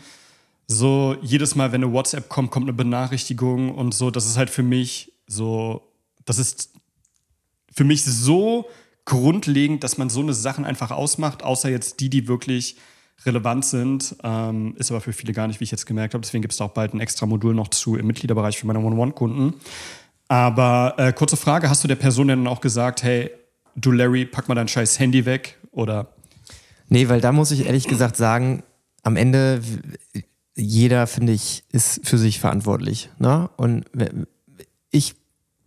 So 0.68 1.16
jedes 1.22 1.56
Mal, 1.56 1.72
wenn 1.72 1.84
eine 1.84 1.94
WhatsApp 1.94 2.30
kommt, 2.30 2.52
kommt 2.52 2.66
eine 2.66 2.74
Benachrichtigung 2.74 3.74
und 3.74 3.94
so. 3.94 4.12
Das 4.12 4.26
ist 4.26 4.38
halt 4.38 4.50
für 4.50 4.64
mich 4.64 5.12
so 5.28 5.82
das 6.26 6.40
ist 6.40 6.74
für 7.72 7.84
mich 7.84 8.04
so 8.04 8.70
grundlegend, 9.06 9.84
dass 9.84 9.98
man 9.98 10.10
so 10.10 10.22
eine 10.22 10.34
Sachen 10.34 10.66
einfach 10.66 10.92
ausmacht, 10.92 11.44
außer 11.44 11.70
jetzt 11.70 12.00
die, 12.00 12.10
die 12.10 12.28
wirklich 12.28 12.78
relevant 13.26 13.66
sind. 13.66 14.16
Ähm, 14.24 14.76
ist 14.78 14.92
aber 14.92 15.02
für 15.02 15.14
viele 15.14 15.34
gar 15.34 15.48
nicht, 15.48 15.60
wie 15.60 15.66
ich 15.66 15.72
jetzt 15.72 15.86
gemerkt 15.86 16.14
habe. 16.14 16.22
Deswegen 16.22 16.42
gibt 16.42 16.54
es 16.54 16.62
auch 16.62 16.72
bald 16.72 16.94
ein 16.94 17.00
extra 17.00 17.26
Modul 17.26 17.54
noch 17.54 17.68
zu 17.70 17.96
im 17.96 18.08
Mitgliederbereich 18.08 18.58
für 18.58 18.68
meine 18.68 18.80
One-on-One-Kunden. 18.80 19.56
Aber 20.28 20.96
äh, 20.98 21.14
kurze 21.14 21.38
Frage: 21.38 21.70
Hast 21.70 21.84
du 21.84 21.88
der 21.88 21.96
Person 21.96 22.28
denn 22.28 22.48
auch 22.48 22.62
gesagt, 22.62 23.04
hey, 23.04 23.30
du 23.76 23.92
Larry, 23.92 24.26
pack 24.26 24.48
mal 24.48 24.56
dein 24.56 24.68
scheiß 24.68 25.00
Handy 25.00 25.26
weg? 25.26 25.60
Oder? 25.72 26.14
Nee, 26.90 27.10
weil 27.10 27.22
da 27.22 27.32
muss 27.32 27.52
ich 27.52 27.66
ehrlich 27.66 27.88
gesagt 27.88 28.16
sagen, 28.16 28.64
am 29.04 29.16
Ende, 29.16 29.62
jeder, 30.56 31.08
finde 31.08 31.34
ich, 31.34 31.64
ist 31.72 32.08
für 32.08 32.18
sich 32.18 32.40
verantwortlich. 32.40 33.10
Ne? 33.20 33.50
Und 33.58 33.86
ich 34.92 35.16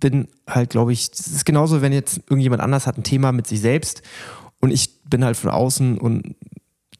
bin 0.00 0.28
halt, 0.48 0.70
glaube 0.70 0.92
ich, 0.92 1.10
das 1.10 1.26
ist 1.26 1.44
genauso, 1.44 1.82
wenn 1.82 1.92
jetzt 1.92 2.18
irgendjemand 2.28 2.62
anders 2.62 2.86
hat 2.86 2.98
ein 2.98 3.04
Thema 3.04 3.32
mit 3.32 3.46
sich 3.46 3.60
selbst 3.60 4.02
und 4.60 4.70
ich 4.70 5.02
bin 5.04 5.24
halt 5.24 5.36
von 5.36 5.50
außen 5.50 5.98
und 5.98 6.36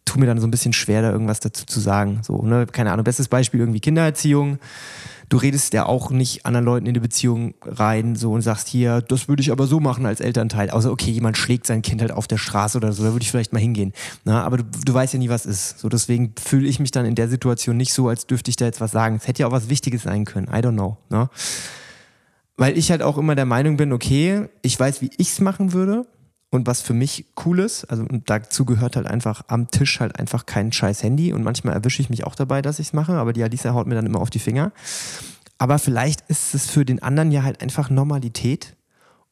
tue 0.04 0.20
mir 0.20 0.26
dann 0.26 0.40
so 0.40 0.46
ein 0.46 0.50
bisschen 0.50 0.72
schwer, 0.72 1.02
da 1.02 1.10
irgendwas 1.10 1.40
dazu 1.40 1.66
zu 1.66 1.80
sagen. 1.80 2.20
So, 2.22 2.42
ne? 2.42 2.66
Keine 2.70 2.92
Ahnung, 2.92 3.04
bestes 3.04 3.28
Beispiel 3.28 3.60
irgendwie 3.60 3.80
Kindererziehung. 3.80 4.58
Du 5.28 5.38
redest 5.38 5.72
ja 5.74 5.86
auch 5.86 6.10
nicht 6.10 6.46
anderen 6.46 6.64
Leuten 6.64 6.86
in 6.86 6.94
die 6.94 7.00
Beziehung 7.00 7.54
rein 7.64 8.14
so 8.14 8.32
und 8.32 8.42
sagst 8.42 8.68
hier, 8.68 9.00
das 9.00 9.26
würde 9.26 9.42
ich 9.42 9.50
aber 9.50 9.66
so 9.66 9.80
machen 9.80 10.06
als 10.06 10.20
Elternteil. 10.20 10.70
Außer 10.70 10.92
okay, 10.92 11.10
jemand 11.10 11.36
schlägt 11.36 11.66
sein 11.66 11.82
Kind 11.82 12.00
halt 12.00 12.12
auf 12.12 12.28
der 12.28 12.38
Straße 12.38 12.78
oder 12.78 12.92
so, 12.92 13.02
da 13.02 13.10
würde 13.12 13.24
ich 13.24 13.30
vielleicht 13.32 13.52
mal 13.52 13.58
hingehen. 13.58 13.92
Na, 14.24 14.44
aber 14.44 14.58
du, 14.58 14.64
du 14.84 14.94
weißt 14.94 15.14
ja 15.14 15.18
nie, 15.18 15.28
was 15.28 15.44
ist. 15.44 15.80
So 15.80 15.88
deswegen 15.88 16.32
fühle 16.38 16.68
ich 16.68 16.78
mich 16.78 16.92
dann 16.92 17.06
in 17.06 17.16
der 17.16 17.28
Situation 17.28 17.76
nicht 17.76 17.92
so, 17.92 18.06
als 18.06 18.28
dürfte 18.28 18.50
ich 18.50 18.56
da 18.56 18.66
jetzt 18.66 18.80
was 18.80 18.92
sagen. 18.92 19.16
Es 19.16 19.26
hätte 19.26 19.40
ja 19.40 19.48
auch 19.48 19.52
was 19.52 19.68
Wichtiges 19.68 20.04
sein 20.04 20.24
können. 20.24 20.46
I 20.46 20.58
don't 20.58 20.74
know. 20.74 20.96
Ne? 21.10 21.28
Weil 22.56 22.78
ich 22.78 22.90
halt 22.90 23.02
auch 23.02 23.18
immer 23.18 23.34
der 23.34 23.46
Meinung 23.46 23.76
bin, 23.76 23.92
okay, 23.92 24.48
ich 24.62 24.78
weiß, 24.78 25.02
wie 25.02 25.10
ich 25.18 25.30
es 25.30 25.40
machen 25.40 25.72
würde 25.72 26.06
und 26.50 26.66
was 26.66 26.80
für 26.80 26.94
mich 26.94 27.26
cool 27.44 27.58
ist. 27.60 27.84
Also 27.84 28.04
und 28.04 28.30
dazu 28.30 28.64
gehört 28.64 28.96
halt 28.96 29.06
einfach 29.06 29.42
am 29.48 29.70
Tisch 29.70 30.00
halt 30.00 30.18
einfach 30.18 30.46
kein 30.46 30.72
scheiß 30.72 31.02
Handy 31.02 31.32
und 31.32 31.42
manchmal 31.42 31.74
erwische 31.74 32.02
ich 32.02 32.10
mich 32.10 32.24
auch 32.24 32.34
dabei, 32.34 32.62
dass 32.62 32.78
ich 32.78 32.88
es 32.88 32.92
mache, 32.92 33.12
aber 33.12 33.32
die 33.32 33.42
Alisa 33.42 33.74
haut 33.74 33.86
mir 33.86 33.94
dann 33.94 34.06
immer 34.06 34.20
auf 34.20 34.30
die 34.30 34.38
Finger. 34.38 34.72
aber 35.58 35.78
vielleicht 35.78 36.22
ist 36.28 36.54
es 36.54 36.70
für 36.70 36.84
den 36.84 37.02
anderen 37.02 37.32
ja 37.32 37.42
halt 37.42 37.62
einfach 37.62 37.90
Normalität. 37.90 38.76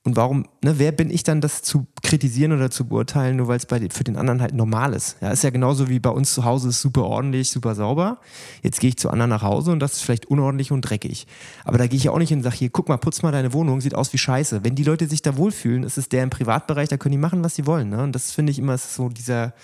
Und 0.06 0.16
warum, 0.16 0.46
ne, 0.62 0.78
wer 0.78 0.92
bin 0.92 1.08
ich 1.08 1.22
dann, 1.22 1.40
das 1.40 1.62
zu 1.62 1.86
kritisieren 2.02 2.52
oder 2.52 2.70
zu 2.70 2.86
beurteilen, 2.86 3.36
nur 3.36 3.48
weil 3.48 3.56
es 3.56 3.66
für 3.66 4.04
den 4.04 4.18
anderen 4.18 4.42
halt 4.42 4.52
normal 4.54 4.92
ist? 4.92 5.16
Ja, 5.22 5.30
ist 5.30 5.42
ja 5.42 5.48
genauso 5.48 5.88
wie 5.88 5.98
bei 5.98 6.10
uns 6.10 6.34
zu 6.34 6.44
Hause 6.44 6.68
ist 6.68 6.82
super 6.82 7.04
ordentlich, 7.04 7.50
super 7.50 7.74
sauber. 7.74 8.18
Jetzt 8.62 8.80
gehe 8.80 8.90
ich 8.90 8.98
zu 8.98 9.08
anderen 9.08 9.30
nach 9.30 9.40
Hause 9.40 9.72
und 9.72 9.80
das 9.80 9.94
ist 9.94 10.02
vielleicht 10.02 10.26
unordentlich 10.26 10.72
und 10.72 10.82
dreckig. 10.82 11.26
Aber 11.64 11.78
da 11.78 11.86
gehe 11.86 11.96
ich 11.96 12.04
ja 12.04 12.10
auch 12.10 12.18
nicht 12.18 12.28
hin 12.28 12.40
und 12.40 12.44
sage, 12.44 12.56
hier, 12.56 12.68
guck 12.68 12.90
mal, 12.90 12.98
putz 12.98 13.22
mal 13.22 13.32
deine 13.32 13.54
Wohnung, 13.54 13.80
sieht 13.80 13.94
aus 13.94 14.12
wie 14.12 14.18
Scheiße. 14.18 14.62
Wenn 14.62 14.74
die 14.74 14.84
Leute 14.84 15.08
sich 15.08 15.22
da 15.22 15.38
wohlfühlen, 15.38 15.84
ist 15.84 15.96
es 15.96 16.10
der 16.10 16.22
im 16.22 16.30
Privatbereich, 16.30 16.90
da 16.90 16.98
können 16.98 17.12
die 17.12 17.18
machen, 17.18 17.42
was 17.42 17.54
sie 17.54 17.66
wollen. 17.66 17.88
Ne? 17.88 18.02
Und 18.02 18.12
das 18.12 18.30
finde 18.32 18.52
ich 18.52 18.58
immer 18.58 18.76
so 18.76 19.08
dieser, 19.08 19.54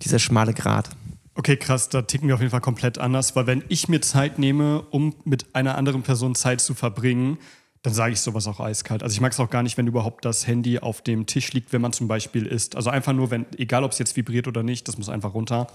dieser 0.00 0.18
schmale 0.18 0.54
Grat. 0.54 0.88
Okay, 1.34 1.58
krass, 1.58 1.90
da 1.90 2.02
ticken 2.02 2.28
wir 2.28 2.34
auf 2.34 2.40
jeden 2.40 2.50
Fall 2.50 2.62
komplett 2.62 2.96
anders, 2.96 3.36
weil 3.36 3.46
wenn 3.46 3.64
ich 3.68 3.88
mir 3.88 4.00
Zeit 4.00 4.38
nehme, 4.38 4.80
um 4.90 5.14
mit 5.24 5.54
einer 5.54 5.76
anderen 5.76 6.02
Person 6.02 6.34
Zeit 6.34 6.62
zu 6.62 6.72
verbringen, 6.72 7.38
dann 7.82 7.94
sage 7.94 8.12
ich 8.12 8.20
sowas 8.20 8.46
auch 8.46 8.60
eiskalt. 8.60 9.02
Also 9.02 9.14
ich 9.14 9.20
mag 9.20 9.32
es 9.32 9.40
auch 9.40 9.48
gar 9.48 9.62
nicht, 9.62 9.78
wenn 9.78 9.86
überhaupt 9.86 10.24
das 10.24 10.46
Handy 10.46 10.78
auf 10.78 11.00
dem 11.00 11.26
Tisch 11.26 11.52
liegt, 11.52 11.72
wenn 11.72 11.80
man 11.80 11.92
zum 11.92 12.08
Beispiel 12.08 12.46
isst. 12.46 12.76
Also 12.76 12.90
einfach 12.90 13.12
nur, 13.12 13.30
wenn, 13.30 13.46
egal 13.56 13.84
ob 13.84 13.92
es 13.92 13.98
jetzt 13.98 14.16
vibriert 14.16 14.46
oder 14.48 14.62
nicht, 14.62 14.86
das 14.86 14.98
muss 14.98 15.08
einfach 15.08 15.32
runter. 15.32 15.66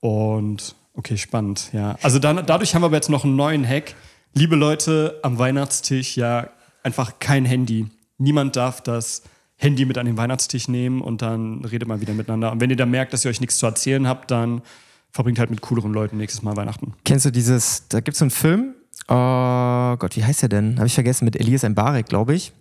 Und 0.00 0.74
okay, 0.94 1.18
spannend, 1.18 1.70
ja. 1.72 1.96
Also 2.02 2.18
dann, 2.18 2.44
dadurch 2.46 2.74
haben 2.74 2.82
wir 2.82 2.86
aber 2.86 2.96
jetzt 2.96 3.10
noch 3.10 3.24
einen 3.24 3.36
neuen 3.36 3.66
Hack. 3.68 3.94
Liebe 4.32 4.56
Leute, 4.56 5.18
am 5.22 5.38
Weihnachtstisch, 5.38 6.16
ja, 6.16 6.48
einfach 6.82 7.18
kein 7.18 7.44
Handy. 7.44 7.86
Niemand 8.18 8.56
darf 8.56 8.80
das 8.80 9.22
Handy 9.56 9.84
mit 9.84 9.98
an 9.98 10.06
den 10.06 10.16
Weihnachtstisch 10.16 10.68
nehmen 10.68 11.02
und 11.02 11.20
dann 11.20 11.64
redet 11.64 11.88
man 11.88 12.00
wieder 12.00 12.14
miteinander. 12.14 12.52
Und 12.52 12.60
wenn 12.60 12.70
ihr 12.70 12.76
dann 12.76 12.90
merkt, 12.90 13.12
dass 13.12 13.24
ihr 13.24 13.30
euch 13.30 13.40
nichts 13.40 13.58
zu 13.58 13.66
erzählen 13.66 14.06
habt, 14.06 14.30
dann 14.30 14.62
verbringt 15.10 15.38
halt 15.38 15.50
mit 15.50 15.62
cooleren 15.62 15.92
Leuten 15.92 16.18
nächstes 16.18 16.42
Mal 16.42 16.56
Weihnachten. 16.56 16.94
Kennst 17.04 17.24
du 17.24 17.30
dieses, 17.30 17.88
da 17.88 18.00
gibt 18.00 18.14
es 18.14 18.18
so 18.18 18.24
einen 18.24 18.30
Film, 18.30 18.74
oh 19.08 19.96
Gott, 19.96 20.16
wie 20.16 20.24
heißt 20.24 20.42
der 20.42 20.48
denn? 20.48 20.76
Habe 20.76 20.86
ich 20.86 20.94
vergessen, 20.94 21.24
mit 21.24 21.36
Elias 21.36 21.62
Mbarek, 21.62 22.06
glaube 22.06 22.34
ich. 22.34 22.52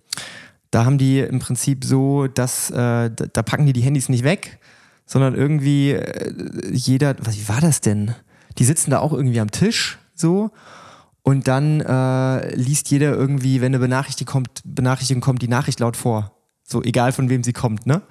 Da 0.71 0.86
haben 0.86 0.97
die 0.97 1.19
im 1.19 1.39
Prinzip 1.39 1.86
so, 1.86 2.27
dass 2.27 2.69
äh, 2.71 3.10
da 3.10 3.43
packen 3.43 3.65
die 3.65 3.73
die 3.73 3.81
Handys 3.81 4.10
nicht 4.10 4.23
weg, 4.23 4.60
sondern 5.05 5.36
irgendwie 5.36 5.91
äh, 5.91 6.34
jeder, 6.71 7.15
was, 7.19 7.38
wie 7.38 7.47
war 7.47 7.62
das 7.62 7.81
denn? 7.81 8.15
Die 8.58 8.65
sitzen 8.65 8.91
da 8.91 8.99
auch 8.99 9.13
irgendwie 9.13 9.39
am 9.39 9.51
Tisch 9.51 9.99
so 10.15 10.51
und 11.21 11.47
dann 11.47 11.81
äh, 11.81 12.55
liest 12.55 12.91
jeder 12.91 13.13
irgendwie, 13.13 13.60
wenn 13.60 13.73
eine 13.73 13.79
Benachrichtigung 13.79 14.31
kommt, 14.31 14.62
Benachrichtigung 14.63 15.21
kommt, 15.21 15.41
die 15.41 15.47
Nachricht 15.47 15.79
laut 15.79 15.97
vor. 15.97 16.31
So 16.63 16.84
egal 16.84 17.12
von 17.12 17.29
wem 17.29 17.43
sie 17.43 17.53
kommt, 17.53 17.86
ne? 17.88 18.01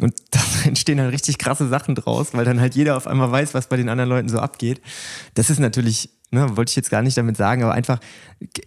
Und 0.00 0.14
da 0.30 0.40
entstehen 0.64 0.98
dann 0.98 1.08
richtig 1.08 1.38
krasse 1.38 1.68
Sachen 1.68 1.94
draus, 1.94 2.34
weil 2.34 2.44
dann 2.44 2.60
halt 2.60 2.74
jeder 2.74 2.96
auf 2.96 3.06
einmal 3.06 3.32
weiß, 3.32 3.54
was 3.54 3.68
bei 3.68 3.76
den 3.76 3.88
anderen 3.88 4.10
Leuten 4.10 4.28
so 4.28 4.38
abgeht. 4.38 4.80
Das 5.34 5.50
ist 5.50 5.58
natürlich, 5.58 6.10
ne, 6.30 6.56
wollte 6.56 6.70
ich 6.70 6.76
jetzt 6.76 6.90
gar 6.90 7.02
nicht 7.02 7.16
damit 7.16 7.36
sagen, 7.36 7.62
aber 7.62 7.72
einfach 7.72 7.98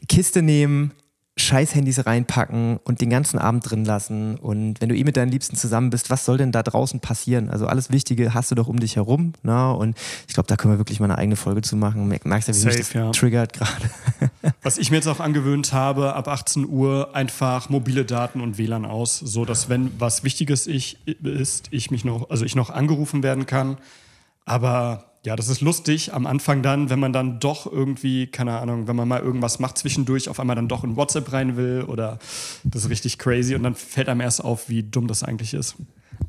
Kiste 0.08 0.42
nehmen, 0.42 0.92
Scheiß-Handys 1.40 2.06
reinpacken 2.06 2.78
und 2.84 3.02
den 3.02 3.10
ganzen 3.10 3.40
Abend 3.40 3.70
drin 3.70 3.86
lassen. 3.86 4.38
Und 4.38 4.82
wenn 4.82 4.90
du 4.90 4.96
eh 4.96 5.04
mit 5.04 5.18
deinen 5.18 5.32
Liebsten 5.32 5.56
zusammen 5.56 5.90
bist, 5.90 6.10
was 6.10 6.26
soll 6.26 6.38
denn 6.38 6.52
da 6.52 6.64
draußen 6.64 7.00
passieren? 7.00 7.50
Also 7.50 7.66
alles 7.66 7.92
Wichtige 7.92 8.34
hast 8.34 8.52
du 8.52 8.56
doch 8.56 8.68
um 8.68 8.80
dich 8.80 8.98
herum. 8.98 9.34
Ne? 9.42 9.74
Und 9.74 9.98
ich 10.28 10.34
glaube, 10.34 10.48
da 10.48 10.56
können 10.56 10.74
wir 10.74 10.78
wirklich 10.78 11.00
mal 11.00 11.06
eine 11.06 11.18
eigene 11.18 11.36
Folge 11.36 11.62
zu 11.62 11.76
machen. 11.76 12.08
Merkst 12.08 12.50
ja, 12.50 12.54
wie 12.54 12.60
Safe, 12.60 12.78
mich 12.78 12.88
das 12.88 12.94
ja. 12.94 13.12
triggert 13.12 13.54
gerade. 13.54 13.90
Was 14.62 14.78
ich 14.78 14.92
mir 14.92 14.98
jetzt 14.98 15.08
auch 15.08 15.20
angewöhnt 15.20 15.74
habe, 15.74 16.14
ab 16.14 16.28
18 16.28 16.68
Uhr 16.68 17.16
einfach 17.16 17.70
mobile 17.70 18.06
Daten 18.06 18.42
und 18.42 18.58
WLAN 18.58 18.86
aus, 18.86 19.18
so 19.18 19.46
dass 19.46 19.70
wenn 19.70 19.92
was 20.00 20.24
Wichtiges 20.24 20.68
ich, 20.68 20.98
ist, 21.24 21.68
ich 21.72 21.92
mich 21.92 22.04
noch, 22.04 22.30
also 22.30 22.46
ich 22.46 22.56
noch 22.56 22.70
angerufen 22.70 23.24
werden 23.24 23.46
kann. 23.46 23.78
Aber 24.46 25.09
ja, 25.26 25.36
das 25.36 25.50
ist 25.50 25.62
lustig 25.62 26.14
am 26.14 26.26
Anfang 26.26 26.62
dann, 26.62 26.90
wenn 26.90 27.00
man 27.00 27.12
dann 27.12 27.40
doch 27.40 27.70
irgendwie, 27.70 28.28
keine 28.28 28.60
Ahnung, 28.60 28.88
wenn 28.88 28.96
man 28.96 29.08
mal 29.08 29.20
irgendwas 29.20 29.60
macht 29.60 29.78
zwischendurch, 29.78 30.30
auf 30.30 30.40
einmal 30.40 30.56
dann 30.56 30.70
doch 30.70 30.84
in 30.84 30.96
WhatsApp 30.96 31.34
rein 31.34 31.58
will 31.58 31.84
oder 31.88 32.20
das 32.64 32.84
ist 32.84 32.90
richtig 32.90 33.18
crazy 33.18 33.56
und 33.56 33.64
dann 33.64 33.76
fällt 33.76 34.08
einem 34.08 34.22
erst 34.22 34.44
auf, 34.44 34.70
wie 34.70 34.84
dumm 34.84 35.08
das 35.08 35.24
eigentlich 35.24 35.54
ist. 35.54 35.76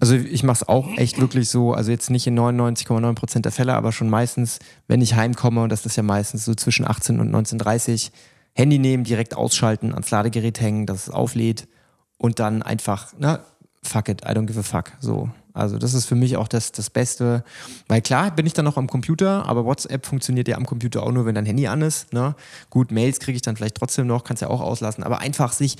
Also 0.01 0.15
ich 0.15 0.43
mache 0.43 0.63
es 0.63 0.69
auch 0.69 0.97
echt 0.97 1.21
wirklich 1.21 1.49
so, 1.49 1.73
also 1.73 1.91
jetzt 1.91 2.11
nicht 2.11 2.27
in 2.27 2.39
99,9 2.39 3.15
Prozent 3.15 3.45
der 3.45 3.53
Fälle, 3.53 3.75
aber 3.75 3.93
schon 3.93 4.09
meistens, 4.09 4.59
wenn 4.89 5.01
ich 5.01 5.15
heimkomme, 5.15 5.63
und 5.63 5.71
das 5.71 5.87
ist 5.87 5.97
ja 5.97 6.03
meistens 6.03 6.45
so 6.45 6.55
zwischen 6.55 6.87
18 6.87 7.21
und 7.21 7.35
19.30 7.35 8.11
Handy 8.55 8.79
nehmen, 8.79 9.05
direkt 9.05 9.35
ausschalten, 9.35 9.93
ans 9.93 10.11
Ladegerät 10.11 10.61
hängen, 10.61 10.87
dass 10.87 11.09
es 11.09 11.11
auflädt 11.11 11.69
und 12.17 12.39
dann 12.39 12.63
einfach, 12.63 13.13
na, 13.19 13.41
fuck 13.83 14.09
it, 14.09 14.23
I 14.23 14.29
don't 14.29 14.47
give 14.47 14.59
a 14.59 14.63
fuck, 14.63 14.93
so. 15.01 15.31
Also 15.53 15.79
das 15.79 15.95
ist 15.95 16.07
für 16.07 16.15
mich 16.15 16.37
auch 16.37 16.49
das, 16.49 16.73
das 16.73 16.91
Beste. 16.91 17.45
Weil 17.89 18.03
klar 18.03 18.31
bin 18.31 18.47
ich 18.47 18.53
dann 18.53 18.65
noch 18.65 18.77
am 18.77 18.87
Computer, 18.87 19.47
aber 19.47 19.65
WhatsApp 19.65 20.07
funktioniert 20.07 20.49
ja 20.49 20.57
am 20.57 20.67
Computer 20.67 21.03
auch 21.03 21.13
nur, 21.13 21.27
wenn 21.27 21.35
dein 21.35 21.47
Handy 21.47 21.67
an 21.67 21.83
ist. 21.83 22.13
Ne? 22.13 22.35
Gut, 22.71 22.91
Mails 22.91 23.21
kriege 23.21 23.37
ich 23.37 23.43
dann 23.43 23.57
vielleicht 23.57 23.77
trotzdem 23.77 24.07
noch, 24.07 24.25
kannst 24.25 24.43
ja 24.43 24.49
auch 24.49 24.61
auslassen. 24.61 25.05
Aber 25.05 25.21
einfach 25.21 25.53
sich 25.53 25.77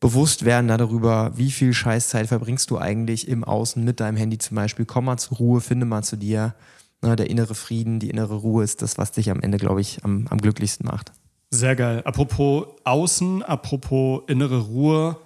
bewusst 0.00 0.44
werden 0.44 0.68
darüber, 0.68 1.32
wie 1.36 1.50
viel 1.50 1.72
Scheißzeit 1.72 2.26
verbringst 2.26 2.70
du 2.70 2.78
eigentlich 2.78 3.28
im 3.28 3.44
Außen 3.44 3.82
mit 3.82 4.00
deinem 4.00 4.16
Handy 4.16 4.38
zum 4.38 4.54
Beispiel. 4.54 4.84
Komm 4.84 5.06
mal 5.06 5.16
zur 5.16 5.38
Ruhe, 5.38 5.60
finde 5.60 5.86
mal 5.86 6.02
zu 6.02 6.16
dir. 6.16 6.54
Ne? 7.02 7.16
Der 7.16 7.30
innere 7.30 7.54
Frieden, 7.54 7.98
die 7.98 8.10
innere 8.10 8.36
Ruhe 8.36 8.64
ist 8.64 8.82
das, 8.82 8.98
was 8.98 9.12
dich 9.12 9.30
am 9.30 9.40
Ende, 9.40 9.58
glaube 9.58 9.80
ich, 9.80 10.04
am, 10.04 10.26
am 10.28 10.38
glücklichsten 10.38 10.86
macht. 10.86 11.12
Sehr 11.50 11.76
geil. 11.76 12.02
Apropos 12.04 12.66
Außen, 12.84 13.42
apropos 13.42 14.22
innere 14.26 14.60
Ruhe, 14.62 15.16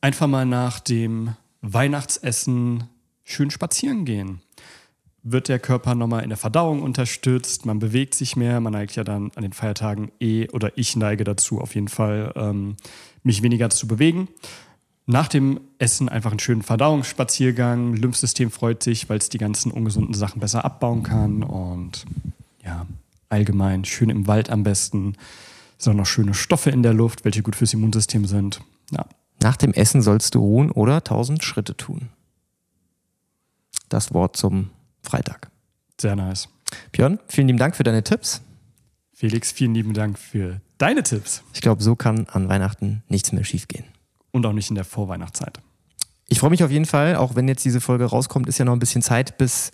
einfach 0.00 0.26
mal 0.26 0.46
nach 0.46 0.80
dem 0.80 1.34
Weihnachtsessen 1.62 2.84
schön 3.26 3.50
spazieren 3.50 4.04
gehen. 4.04 4.40
Wird 5.22 5.48
der 5.48 5.58
Körper 5.58 5.96
nochmal 5.96 6.22
in 6.22 6.28
der 6.28 6.38
Verdauung 6.38 6.82
unterstützt, 6.82 7.66
man 7.66 7.80
bewegt 7.80 8.14
sich 8.14 8.36
mehr, 8.36 8.60
man 8.60 8.72
neigt 8.72 8.94
ja 8.94 9.02
dann 9.02 9.32
an 9.34 9.42
den 9.42 9.52
Feiertagen 9.52 10.12
eh, 10.20 10.48
oder 10.50 10.78
ich 10.78 10.96
neige 10.96 11.24
dazu 11.24 11.60
auf 11.60 11.74
jeden 11.74 11.88
Fall, 11.88 12.32
ähm, 12.36 12.76
mich 13.24 13.42
weniger 13.42 13.68
zu 13.68 13.88
bewegen. 13.88 14.28
Nach 15.06 15.26
dem 15.26 15.60
Essen 15.78 16.08
einfach 16.08 16.30
einen 16.30 16.38
schönen 16.38 16.62
Verdauungsspaziergang, 16.62 17.94
Lymphsystem 17.94 18.52
freut 18.52 18.84
sich, 18.84 19.08
weil 19.08 19.18
es 19.18 19.28
die 19.28 19.38
ganzen 19.38 19.72
ungesunden 19.72 20.14
Sachen 20.14 20.40
besser 20.40 20.64
abbauen 20.64 21.02
kann 21.02 21.42
und 21.42 22.06
ja, 22.64 22.86
allgemein 23.28 23.84
schön 23.84 24.10
im 24.10 24.28
Wald 24.28 24.50
am 24.50 24.62
besten. 24.62 25.14
Sind 25.78 25.92
auch 25.92 25.96
noch 25.96 26.06
schöne 26.06 26.34
Stoffe 26.34 26.70
in 26.70 26.84
der 26.84 26.94
Luft, 26.94 27.24
welche 27.24 27.42
gut 27.42 27.56
fürs 27.56 27.74
Immunsystem 27.74 28.24
sind. 28.26 28.60
Ja. 28.92 29.04
Nach 29.42 29.56
dem 29.56 29.72
Essen 29.72 30.00
sollst 30.00 30.36
du 30.36 30.38
ruhen 30.38 30.70
oder 30.70 31.02
tausend 31.02 31.42
Schritte 31.42 31.76
tun 31.76 32.08
das 33.88 34.12
Wort 34.14 34.36
zum 34.36 34.70
Freitag. 35.02 35.50
Sehr 36.00 36.16
nice. 36.16 36.48
Björn, 36.92 37.18
vielen 37.28 37.48
lieben 37.48 37.58
Dank 37.58 37.76
für 37.76 37.84
deine 37.84 38.02
Tipps. 38.02 38.42
Felix, 39.12 39.52
vielen 39.52 39.74
lieben 39.74 39.94
Dank 39.94 40.18
für 40.18 40.60
deine 40.78 41.02
Tipps. 41.02 41.42
Ich 41.54 41.60
glaube, 41.60 41.82
so 41.82 41.96
kann 41.96 42.26
an 42.30 42.48
Weihnachten 42.48 43.02
nichts 43.08 43.32
mehr 43.32 43.44
schiefgehen. 43.44 43.86
Und 44.30 44.44
auch 44.44 44.52
nicht 44.52 44.68
in 44.68 44.74
der 44.74 44.84
Vorweihnachtszeit. 44.84 45.60
Ich 46.28 46.40
freue 46.40 46.50
mich 46.50 46.64
auf 46.64 46.72
jeden 46.72 46.86
Fall, 46.86 47.14
auch 47.14 47.36
wenn 47.36 47.46
jetzt 47.46 47.64
diese 47.64 47.80
Folge 47.80 48.04
rauskommt, 48.04 48.48
ist 48.48 48.58
ja 48.58 48.64
noch 48.64 48.72
ein 48.72 48.80
bisschen 48.80 49.00
Zeit, 49.00 49.38
bis 49.38 49.70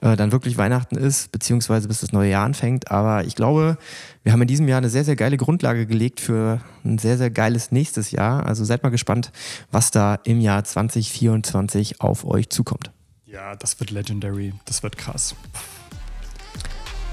äh, 0.00 0.14
dann 0.16 0.30
wirklich 0.30 0.56
Weihnachten 0.56 0.94
ist, 0.96 1.32
beziehungsweise 1.32 1.88
bis 1.88 2.00
das 2.00 2.12
neue 2.12 2.30
Jahr 2.30 2.44
anfängt. 2.44 2.92
Aber 2.92 3.24
ich 3.24 3.34
glaube, 3.34 3.76
wir 4.22 4.32
haben 4.32 4.40
in 4.40 4.46
diesem 4.46 4.68
Jahr 4.68 4.78
eine 4.78 4.88
sehr, 4.88 5.04
sehr 5.04 5.16
geile 5.16 5.36
Grundlage 5.36 5.84
gelegt 5.84 6.20
für 6.20 6.60
ein 6.84 6.98
sehr, 6.98 7.18
sehr 7.18 7.30
geiles 7.30 7.72
nächstes 7.72 8.12
Jahr. 8.12 8.46
Also 8.46 8.64
seid 8.64 8.84
mal 8.84 8.90
gespannt, 8.90 9.32
was 9.72 9.90
da 9.90 10.14
im 10.14 10.40
Jahr 10.40 10.62
2024 10.62 12.00
auf 12.00 12.24
euch 12.24 12.50
zukommt. 12.50 12.92
Ja, 13.36 13.54
das 13.54 13.78
wird 13.78 13.90
legendary. 13.90 14.54
Das 14.64 14.82
wird 14.82 14.96
krass. 14.96 15.34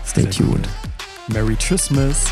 Stay 0.05 0.23
tuned. 0.29 0.69
Merry 1.27 1.57
Christmas. 1.57 2.27